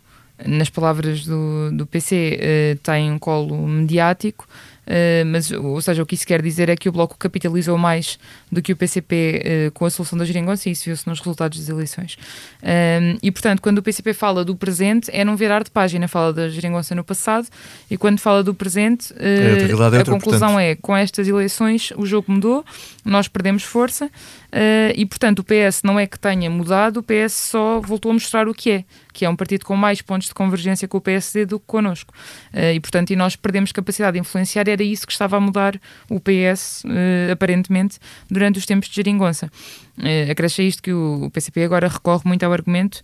[0.46, 4.46] nas palavras do, do PC, tem um colo mediático,
[5.26, 8.18] mas, ou seja, o que isso quer dizer é que o Bloco capitalizou mais
[8.50, 11.58] do que o PCP eh, com a solução da geringonça e isso viu-se nos resultados
[11.58, 12.14] das eleições.
[12.62, 16.32] Uh, e, portanto, quando o PCP fala do presente, é não virar de página, fala
[16.32, 17.46] da geringonça no passado
[17.90, 20.60] e quando fala do presente, é, a, a conclusão portanto.
[20.60, 22.64] é, com estas eleições o jogo mudou,
[23.04, 24.10] nós perdemos força,
[24.94, 28.48] e, portanto, o PS não é que tenha mudado, o PS só voltou a mostrar
[28.48, 28.84] o que é,
[29.18, 32.14] que é um partido com mais pontos de convergência com o PSD do que connosco.
[32.54, 35.74] Uh, e, portanto, e nós perdemos capacidade de influenciar, era isso que estava a mudar
[36.08, 37.98] o PS, eh, aparentemente,
[38.30, 39.50] durante os tempos de geringonça.
[39.98, 43.02] Uh, acresce isto que o, PCP agora recorre muito ao argumento,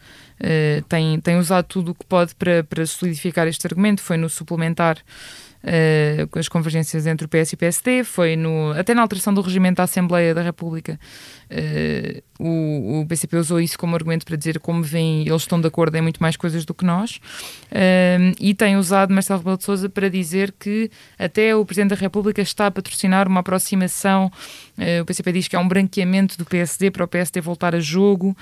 [0.88, 4.98] tem, tem usado tudo o que pode para, para solidificar este argumento, foi no suplementar
[6.30, 9.40] com as convergências entre o PS e o PSD, foi no, até na alteração do
[9.40, 10.98] regimento da Assembleia da República,
[11.50, 15.66] uh, o, o PCP usou isso como argumento para dizer como vem, eles estão de
[15.66, 17.16] acordo em muito mais coisas do que nós,
[17.70, 21.96] uh, e tem usado Marcelo Rebelo de Sousa para dizer que até o Presidente da
[21.96, 24.30] República está a patrocinar uma aproximação,
[25.00, 28.36] o PCP diz que é um branqueamento do PSD para o PSD voltar a jogo.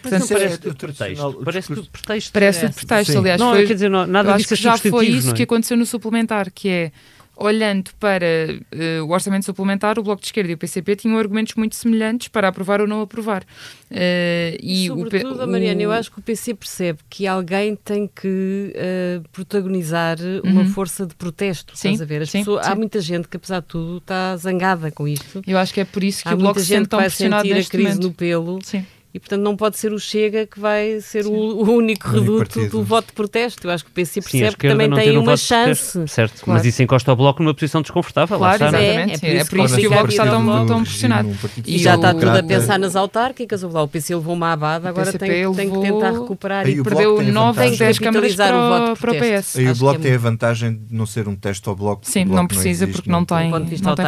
[0.00, 1.42] portanto, parece tudo pretexto.
[1.44, 2.32] Parece tudo pretexto.
[2.32, 3.40] Parece tudo pretexto, aliás.
[3.40, 5.34] Não, foi, quer dizer, não, nada disso que já foi isso é?
[5.34, 6.92] que aconteceu no suplementar, que é
[7.36, 11.54] olhando para uh, o orçamento suplementar, o Bloco de Esquerda e o PCP tinham argumentos
[11.54, 13.42] muito semelhantes para aprovar ou não aprovar.
[13.90, 15.50] Uh, e Sobretudo, o, o...
[15.50, 20.40] Mariana, eu acho que o PC percebe que alguém tem que uh, protagonizar uhum.
[20.44, 21.76] uma força de protesto.
[21.76, 22.26] Sim, estás a ver?
[22.26, 22.72] Sim, pessoas, sim.
[22.72, 25.42] Há muita gente que, apesar de tudo, está zangada com isto.
[25.46, 27.32] Eu acho que é por isso que há o Bloco muita gente tão vai sentir
[27.32, 28.02] a crise momento.
[28.02, 28.58] no pelo.
[28.62, 32.66] Sim e, portanto, não pode ser o Chega que vai ser o, o, único reduto
[32.68, 33.66] do voto de protesto.
[33.66, 36.08] Eu acho que o PC percebe Sim, que também tem uma chance.
[36.08, 36.58] Certo, claro.
[36.58, 38.38] mas isso encosta o Bloco numa posição desconfortável.
[38.38, 39.26] Claro, exatamente.
[39.26, 41.28] É, é, por isso, é, é que o Bloco está tão, tão pressionado.
[41.66, 43.62] E já está tudo a pensar nas autárquicas.
[43.62, 46.66] O PC levou uma abada, agora tem, tem que tentar recuperar.
[46.66, 49.56] E perdeu 9 10 câmaras para, para o PS.
[49.56, 52.08] Aí o Bloco tem a vantagem de não ser um teste ao Bloco.
[52.08, 53.50] Sim, não precisa porque não tem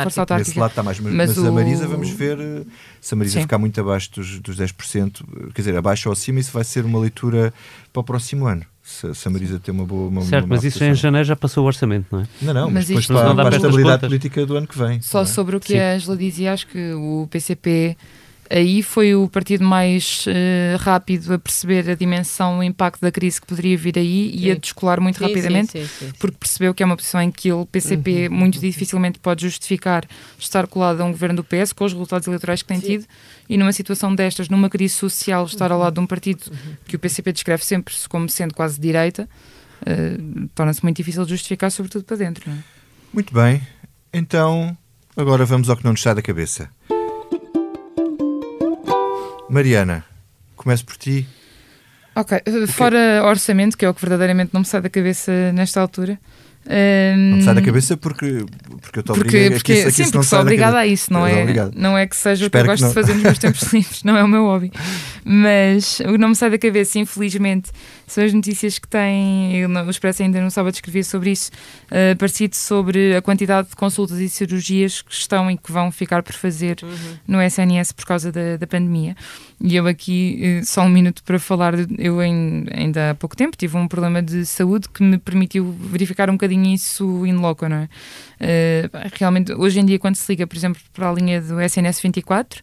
[0.03, 0.49] força autárquica.
[0.49, 0.99] Desse lado está mais.
[0.99, 2.39] Mas a Marisa, vamos ver
[3.05, 6.65] se a Marisa ficar muito abaixo dos 10%, quer dizer, abaixo ou acima, isso vai
[6.65, 7.53] ser uma leitura
[7.93, 8.65] para o próximo ano.
[8.83, 10.09] Se, se a Marisa tem uma boa.
[10.09, 12.27] Uma, certo, uma mas isso em janeiro já passou o orçamento, não é?
[12.41, 15.03] Não, não, mas, mas depois para, para a estabilidade política do ano que vem.
[15.03, 15.27] Só é?
[15.27, 15.79] sobre o que Sim.
[15.79, 17.95] a Angela dizia, acho que o PCP
[18.55, 23.41] aí foi o partido mais uh, rápido a perceber a dimensão, o impacto da crise
[23.41, 24.39] que poderia vir aí sim.
[24.39, 27.51] e a descolar muito sim, rapidamente, sim, porque percebeu que é uma posição em que
[27.53, 28.37] o PCP uhum.
[28.37, 30.05] muito dificilmente pode justificar
[30.39, 33.07] estar colado a um governo do PS com os resultados eleitorais que tem tido
[33.49, 36.77] e numa situação destas, numa crise social, estar ao lado de um partido uhum.
[36.87, 39.29] que o PCP descreve sempre como sendo quase de direita,
[39.83, 42.49] uh, torna-se muito difícil de justificar, sobretudo para dentro.
[42.49, 42.55] É?
[43.13, 43.61] Muito bem,
[44.13, 44.77] então
[45.17, 46.71] agora vamos ao que não nos sai da cabeça.
[49.55, 50.05] Mariana,
[50.57, 51.29] começo por ti.
[52.13, 56.19] Ok, fora orçamento, que é o que verdadeiramente não me sai da cabeça nesta altura.
[56.67, 58.47] Um, não te sai da cabeça porque,
[58.81, 61.99] porque eu estou obrigado porque, porque, Sim, porque sou obrigada a isso, não é, não
[61.99, 64.17] é que seja Espero o que eu gosto de fazer nos meus tempos livres, não
[64.17, 64.73] é o meu hobby.
[65.25, 67.71] Mas o que não me sai da cabeça, infelizmente,
[68.07, 69.57] são as notícias que têm.
[69.57, 71.51] Eu, o Expresso ainda não sabe escrever sobre isso,
[71.87, 76.23] uh, parecido sobre a quantidade de consultas e cirurgias que estão e que vão ficar
[76.23, 77.17] por fazer uhum.
[77.27, 79.17] no SNS por causa da, da pandemia.
[79.61, 83.57] E eu aqui, uh, só um minuto para falar, eu em, ainda há pouco tempo
[83.57, 87.77] tive um problema de saúde que me permitiu verificar um bocadinho isso in loco, não
[87.77, 87.89] é?
[88.41, 92.01] Uh, realmente, hoje em dia, quando se liga, por exemplo, para a linha do SNS
[92.01, 92.63] 24,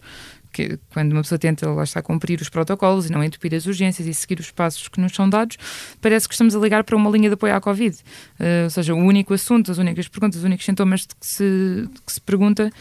[0.52, 4.08] que quando uma pessoa tenta lá está cumprir os protocolos e não entupir as urgências
[4.08, 5.58] e seguir os passos que nos são dados,
[6.02, 7.96] parece que estamos a ligar para uma linha de apoio à Covid.
[8.39, 12.12] Uh, ou seja, o único assunto, as únicas perguntas, os únicos sintomas que se, que
[12.12, 12.72] se pergunta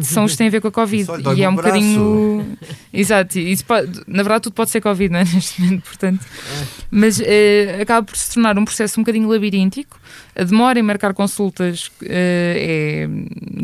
[0.00, 1.08] são os que têm a ver com a Covid.
[1.36, 1.74] e é um braço.
[1.74, 2.58] bocadinho.
[2.92, 4.00] Exato, isso pode...
[4.06, 5.24] na verdade tudo pode ser Covid, não é?
[5.38, 6.24] Neste momento, portanto.
[6.90, 7.24] Mas uh,
[7.82, 10.00] acaba por se tornar um processo um bocadinho labiríntico.
[10.38, 13.08] A demora em marcar consultas uh, é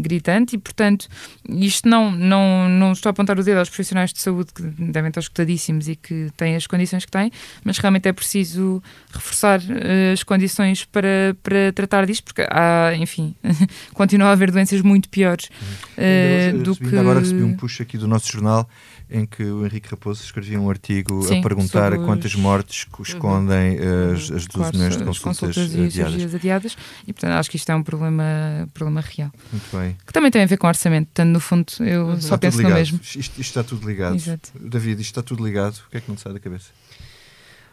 [0.00, 1.08] gritante e, portanto,
[1.48, 5.08] isto não, não, não estou a apontar o dedo aos profissionais de saúde que devem
[5.08, 7.30] estar escutadíssimos e que têm as condições que têm,
[7.64, 13.34] mas realmente é preciso reforçar uh, as condições para, para tratar disto, porque há, enfim,
[13.94, 15.50] continua a haver doenças muito piores
[15.96, 16.96] uh, do que...
[16.96, 18.68] Agora recebi um push aqui do nosso jornal
[19.10, 23.02] em que o Henrique Raposo escrevia um artigo Sim, a perguntar quantas mortes uhum.
[23.02, 26.63] escondem as, as 12 claro, milhões de consultas, consultas adiadas.
[27.06, 29.30] E, portanto, acho que isto é um problema, problema real.
[29.52, 29.96] Muito bem.
[30.06, 31.06] Que também tem a ver com orçamento.
[31.06, 32.20] Portanto, no fundo, eu uhum.
[32.20, 33.00] só penso no mesmo.
[33.02, 34.16] Isto, isto, está tudo ligado.
[34.16, 34.50] Exato.
[34.58, 35.76] David, isto está tudo ligado.
[35.86, 36.70] O que é que não te sai da cabeça?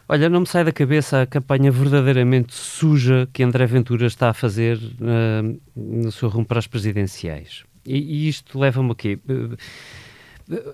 [0.08, 4.34] Olha, não me sai da cabeça a campanha verdadeiramente suja que André Ventura está a
[4.34, 7.64] fazer uh, no seu rumo para as presidenciais.
[7.86, 9.18] E, e isto leva-me a quê?
[9.28, 9.56] Uh,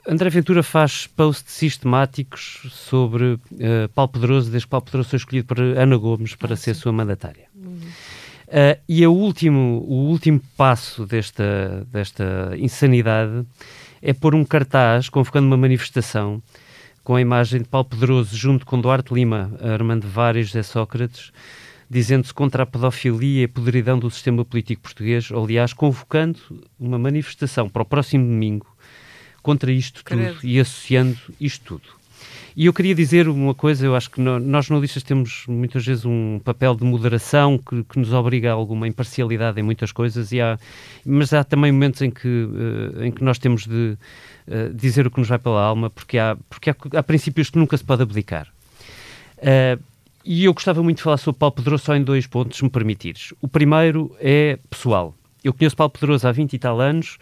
[0.06, 3.40] André Ventura faz posts sistemáticos sobre uh,
[3.94, 6.80] Paulo Pedroso, desde que Paulo Pedroso foi escolhido por Ana Gomes para ah, ser sim.
[6.80, 7.46] sua mandatária.
[7.54, 7.78] Uhum.
[8.48, 13.44] Uh, e a último, o último passo desta, desta insanidade
[14.00, 16.42] é pôr um cartaz convocando uma manifestação
[17.04, 21.32] com a imagem de Paulo Pedroso junto com Duarte Lima, Armando Vários e José Sócrates,
[21.90, 26.38] dizendo-se contra a pedofilia e a podridão do sistema político português, aliás, convocando
[26.78, 28.66] uma manifestação para o próximo domingo
[29.48, 30.34] contra isto Credo.
[30.34, 31.98] tudo e associando isto tudo.
[32.54, 36.38] E eu queria dizer uma coisa, eu acho que nós jornalistas temos muitas vezes um
[36.44, 40.58] papel de moderação que, que, nos obriga a alguma imparcialidade em muitas coisas, e há,
[41.02, 43.96] mas há também momentos em que, uh, em que nós temos de
[44.48, 47.56] uh, dizer o que nos vai pela alma, porque há, porque há, há princípios que
[47.56, 48.48] nunca se pode abdicar.
[49.38, 49.82] Uh,
[50.24, 52.68] e eu gostava muito de falar sobre Paulo Pedroso só em dois pontos, se me
[52.68, 53.32] permitires.
[53.40, 55.14] O primeiro é pessoal.
[55.42, 57.18] Eu conheço Paulo Pedroso há 20 e tal anos,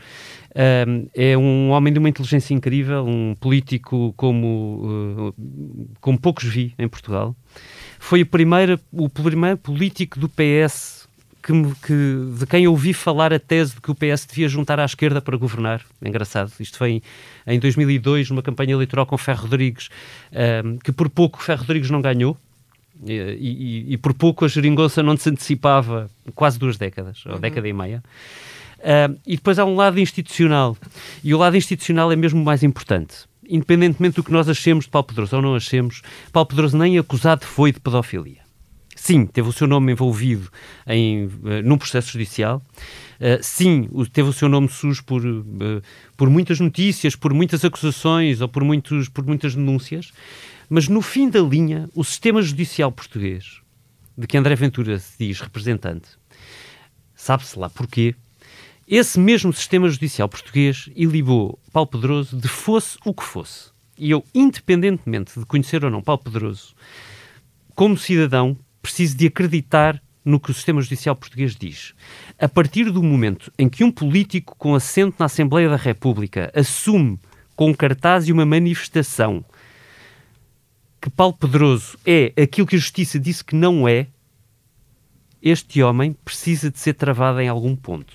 [0.89, 6.75] um, é um homem de uma inteligência incrível, um político como, uh, como poucos vi
[6.79, 7.37] em Portugal.
[7.99, 11.07] Foi o primeiro, o primeiro político do PS
[11.83, 11.93] que,
[12.39, 15.37] de quem ouvi falar a tese de que o PS devia juntar à esquerda para
[15.37, 15.83] governar.
[16.03, 16.53] É engraçado.
[16.59, 17.03] Isto foi em,
[17.47, 19.89] em 2002, numa campanha eleitoral com Ferro Rodrigues,
[20.65, 22.37] um, que por pouco Ferro Rodrigues não ganhou.
[23.05, 27.41] E, e, e, por pouco a geringonça não se antecipava quase duas décadas, ou uhum.
[27.41, 28.03] década e meia.
[28.79, 30.77] Uh, e depois há um lado institucional.
[31.23, 33.25] E o lado institucional é mesmo mais importante.
[33.49, 37.45] Independentemente do que nós achemos de Paulo Pedroso ou não achemos, Paulo Pedroso nem acusado
[37.45, 38.41] foi de pedofilia.
[38.95, 40.51] sim, teve o seu nome envolvido
[40.87, 42.63] em, uh, num processo judicial.
[43.21, 45.83] Uh, sim, teve o seu nome sujo por, uh,
[46.17, 50.13] por muitas notícias, por muitas acusações ou por, muitos, por muitas denúncias,
[50.69, 53.61] mas no fim da linha, o sistema judicial português,
[54.17, 56.09] de que André Ventura se diz representante,
[57.15, 58.15] sabe-se lá porquê,
[58.89, 63.71] esse mesmo sistema judicial português ilibou Paulo Pedroso de fosse o que fosse.
[63.99, 66.75] E eu, independentemente de conhecer ou não Paulo Pedroso,
[67.75, 71.95] como cidadão, preciso de acreditar no que o sistema judicial português diz.
[72.39, 77.19] A partir do momento em que um político com assento na Assembleia da República assume
[77.55, 79.45] com um cartaz e uma manifestação
[81.07, 84.09] que Paulo Pedroso é aquilo que a justiça disse que não é,
[85.41, 88.13] este homem precisa de ser travado em algum ponto.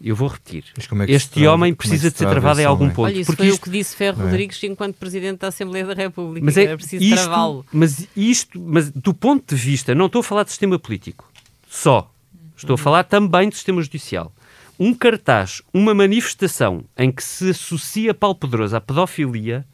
[0.00, 0.64] Eu vou repetir.
[0.74, 3.02] É este homem é precisa é de ser travado em algum ponto.
[3.02, 3.60] Olha, isso porque foi isto...
[3.60, 4.24] o que disse Ferro é?
[4.24, 6.42] Rodrigues enquanto Presidente da Assembleia da República.
[6.42, 7.66] Mas é, era preciso isto, travá-lo.
[7.70, 11.30] Mas isto, mas do ponto de vista, não estou a falar de sistema político,
[11.68, 12.10] só.
[12.56, 14.32] Estou a falar também do sistema judicial.
[14.78, 19.66] Um cartaz, uma manifestação em que se associa Paulo Pedroso à pedofilia,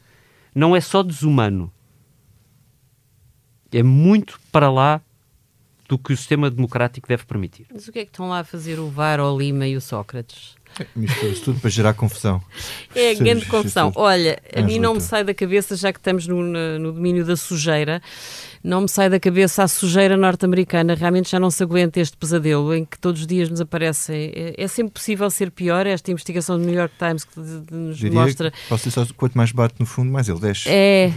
[0.53, 1.71] não é só desumano.
[3.71, 5.01] É muito para lá
[5.87, 7.65] do que o sistema democrático deve permitir.
[7.73, 9.81] Mas o que é que estão lá a fazer o VAR, o Lima e o
[9.81, 10.56] Sócrates?
[10.95, 12.41] Mistura-se tudo para gerar confusão.
[12.95, 13.91] É grande confusão.
[13.95, 17.35] Olha, a mim não me sai da cabeça, já que estamos no, no domínio da
[17.35, 18.01] sujeira,
[18.63, 20.93] não me sai da cabeça a sujeira norte-americana.
[20.93, 24.31] Realmente já não se aguenta este pesadelo em que todos os dias nos aparecem.
[24.35, 25.87] É, é sempre possível ser pior.
[25.87, 28.51] Esta investigação do New York Times que de, de nos Diria mostra.
[28.67, 30.67] Posso dizer só, quanto mais bate no fundo, mais ele desce.
[30.67, 31.13] É.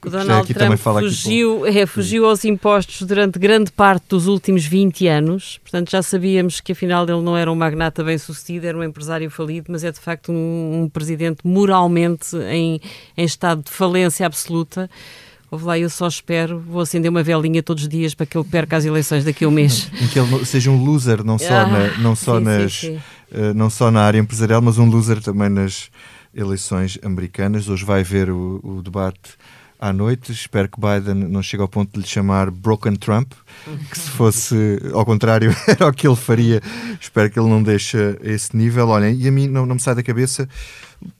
[0.00, 5.06] Que o Donald Trump fugiu, é, fugiu aos impostos durante grande parte dos últimos 20
[5.08, 5.58] anos.
[5.58, 9.30] Portanto, já sabíamos que afinal ele não era um magnata bem sucedido, era um empresário
[9.30, 12.80] falido, mas é de facto um, um presidente moralmente em,
[13.16, 14.88] em estado de falência absoluta.
[15.50, 18.46] Houve lá, eu só espero, vou acender uma velinha todos os dias para que ele
[18.46, 19.90] perca as eleições daqui a um mês.
[20.12, 22.96] Que ele seja um loser, não só, ah, na, não só, sim, nas, sim, sim.
[23.32, 25.90] Uh, não só na área empresarial, mas um loser também nas
[26.34, 27.66] eleições americanas.
[27.66, 29.38] Hoje vai ver o, o debate
[29.78, 30.32] à noite.
[30.32, 33.32] Espero que Biden não chegue ao ponto de lhe chamar Broken Trump,
[33.90, 36.60] que se fosse ao contrário era o que ele faria.
[37.00, 38.88] Espero que ele não deixe esse nível.
[38.88, 40.48] Olhem, e a mim não, não me sai da cabeça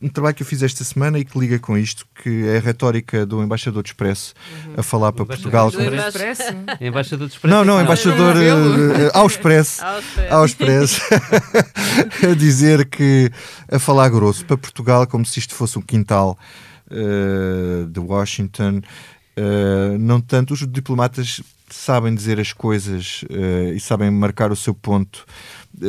[0.02, 2.61] um trabalho que eu fiz esta semana e que liga com isto, que é a
[2.61, 4.34] retórica do embaixador de Expresso
[4.66, 4.74] uhum.
[4.76, 5.70] a falar para Portugal.
[5.70, 6.42] Do Expresso?
[6.80, 7.56] embaixador de Expresso?
[7.56, 9.82] Não, não, embaixador uh, ao Expresso.
[10.30, 11.00] ao Expresso.
[12.28, 13.30] a dizer que,
[13.70, 16.36] a falar grosso, para Portugal, como se isto fosse um quintal
[17.91, 18.80] de Washington.
[19.39, 24.74] Uh, não tanto os diplomatas sabem dizer as coisas uh, e sabem marcar o seu
[24.74, 25.24] ponto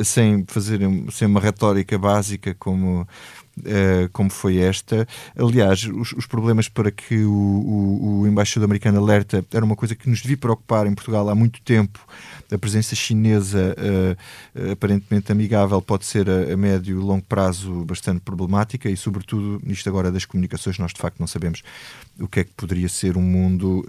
[0.03, 0.79] sem fazer
[1.11, 3.07] sem uma retórica básica como
[3.59, 5.07] Uh, como foi esta.
[5.37, 9.95] Aliás, os, os problemas para que o, o, o, embaixador americano alerta era uma coisa
[9.95, 11.99] que nos devia preocupar em Portugal há muito tempo.
[12.51, 18.21] A presença chinesa, uh, aparentemente amigável, pode ser a, a médio e longo prazo bastante
[18.21, 21.61] problemática e, sobretudo, nisto agora das comunicações, nós de facto não sabemos
[22.19, 23.85] o que é que poderia ser um mundo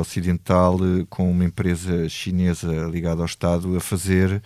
[0.00, 0.78] ocidental
[1.08, 4.42] com uma empresa chinesa ligada ao Estado a fazer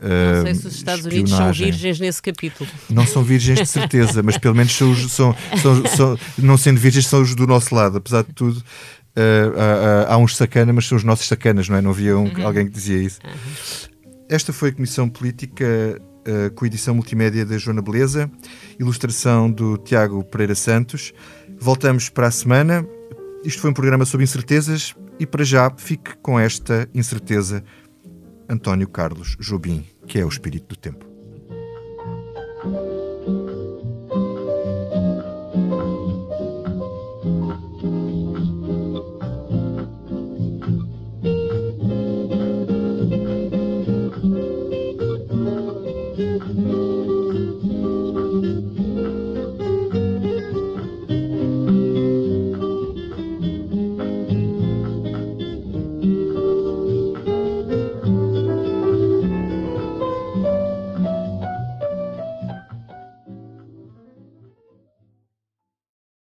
[0.00, 2.68] não sei se os Estados Unidos são virgens nesse capítulo.
[2.90, 7.06] Não são virgens de certeza, mas pelo menos são, são, são, são, não sendo virgens,
[7.06, 7.98] são os do nosso lado.
[7.98, 11.80] Apesar de tudo, uh, há, há, uns sacanas, mas são os nossos sacanas, não é?
[11.80, 12.46] Não havia um, uhum.
[12.46, 13.20] alguém que dizia isso.
[13.24, 14.12] Uhum.
[14.28, 15.64] Esta foi a Comissão Política
[16.26, 18.30] uh, com edição multimédia da Joana Beleza,
[18.78, 21.12] ilustração do Tiago Pereira Santos.
[21.58, 22.86] Voltamos para a semana.
[23.44, 27.62] Isto foi um programa sobre incertezas e para já fique com esta incerteza
[28.48, 31.04] António Carlos Jobim, que é o espírito do tempo.